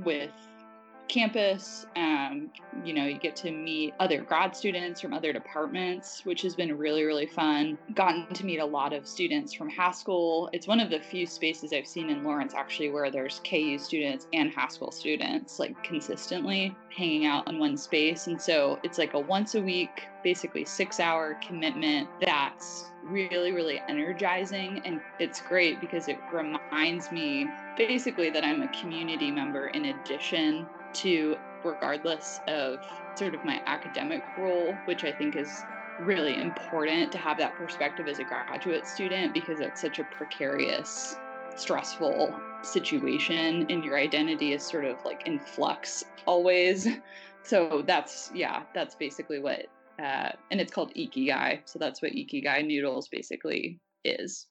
with 0.04 0.30
campus. 1.08 1.86
Um, 1.96 2.50
you 2.84 2.92
know, 2.92 3.04
you 3.04 3.18
get 3.18 3.36
to 3.36 3.50
meet 3.50 3.94
other 4.00 4.22
grad 4.22 4.56
students 4.56 5.00
from 5.00 5.12
other 5.12 5.32
departments, 5.32 6.24
which 6.24 6.42
has 6.42 6.54
been 6.54 6.76
really, 6.76 7.04
really 7.04 7.26
fun. 7.26 7.78
Gotten 7.94 8.26
to 8.34 8.44
meet 8.44 8.58
a 8.58 8.64
lot 8.64 8.92
of 8.92 9.06
students 9.06 9.52
from 9.52 9.68
Haskell. 9.68 10.50
It's 10.52 10.66
one 10.66 10.80
of 10.80 10.90
the 10.90 11.00
few 11.00 11.26
spaces 11.26 11.72
I've 11.72 11.86
seen 11.86 12.10
in 12.10 12.24
Lawrence 12.24 12.54
actually 12.54 12.90
where 12.90 13.10
there's 13.10 13.40
KU 13.48 13.78
students 13.78 14.26
and 14.32 14.50
Haskell 14.50 14.90
students 14.90 15.58
like 15.58 15.82
consistently 15.82 16.74
hanging 16.94 17.26
out 17.26 17.48
in 17.48 17.58
one 17.58 17.76
space. 17.76 18.26
And 18.26 18.40
so 18.40 18.78
it's 18.82 18.98
like 18.98 19.14
a 19.14 19.20
once 19.20 19.54
a 19.54 19.60
week, 19.60 20.04
basically 20.22 20.64
six 20.64 21.00
hour 21.00 21.38
commitment 21.46 22.08
that's 22.20 22.86
really, 23.04 23.52
really 23.52 23.80
energizing. 23.88 24.80
And 24.84 25.00
it's 25.18 25.40
great 25.40 25.80
because 25.80 26.08
it 26.08 26.18
reminds 26.32 27.12
me 27.12 27.46
basically 27.76 28.30
that 28.30 28.44
I'm 28.44 28.62
a 28.62 28.68
community 28.80 29.30
member 29.30 29.68
in 29.68 29.86
addition 29.86 30.66
to 30.94 31.36
regardless 31.64 32.40
of 32.48 32.78
sort 33.16 33.34
of 33.34 33.44
my 33.44 33.60
academic 33.66 34.22
role, 34.38 34.74
which 34.84 35.04
I 35.04 35.12
think 35.12 35.36
is 35.36 35.62
really 36.00 36.40
important 36.40 37.12
to 37.12 37.18
have 37.18 37.38
that 37.38 37.54
perspective 37.56 38.08
as 38.08 38.18
a 38.18 38.24
graduate 38.24 38.86
student 38.86 39.32
because 39.32 39.60
it's 39.60 39.80
such 39.80 39.98
a 39.98 40.04
precarious, 40.04 41.16
stressful 41.56 42.34
situation 42.62 43.66
and 43.70 43.84
your 43.84 43.96
identity 43.96 44.52
is 44.52 44.62
sort 44.62 44.84
of 44.84 44.96
like 45.04 45.26
in 45.26 45.38
flux 45.38 46.04
always. 46.26 46.88
So 47.46 47.82
that's, 47.86 48.30
yeah, 48.34 48.62
that's 48.74 48.94
basically 48.94 49.38
what, 49.38 49.66
uh, 50.02 50.30
and 50.50 50.62
it's 50.62 50.72
called 50.72 50.94
Ikigai. 50.94 51.60
So 51.66 51.78
that's 51.78 52.00
what 52.00 52.12
Ikigai 52.12 52.66
Noodles 52.66 53.08
basically 53.08 53.78
is. 54.02 54.46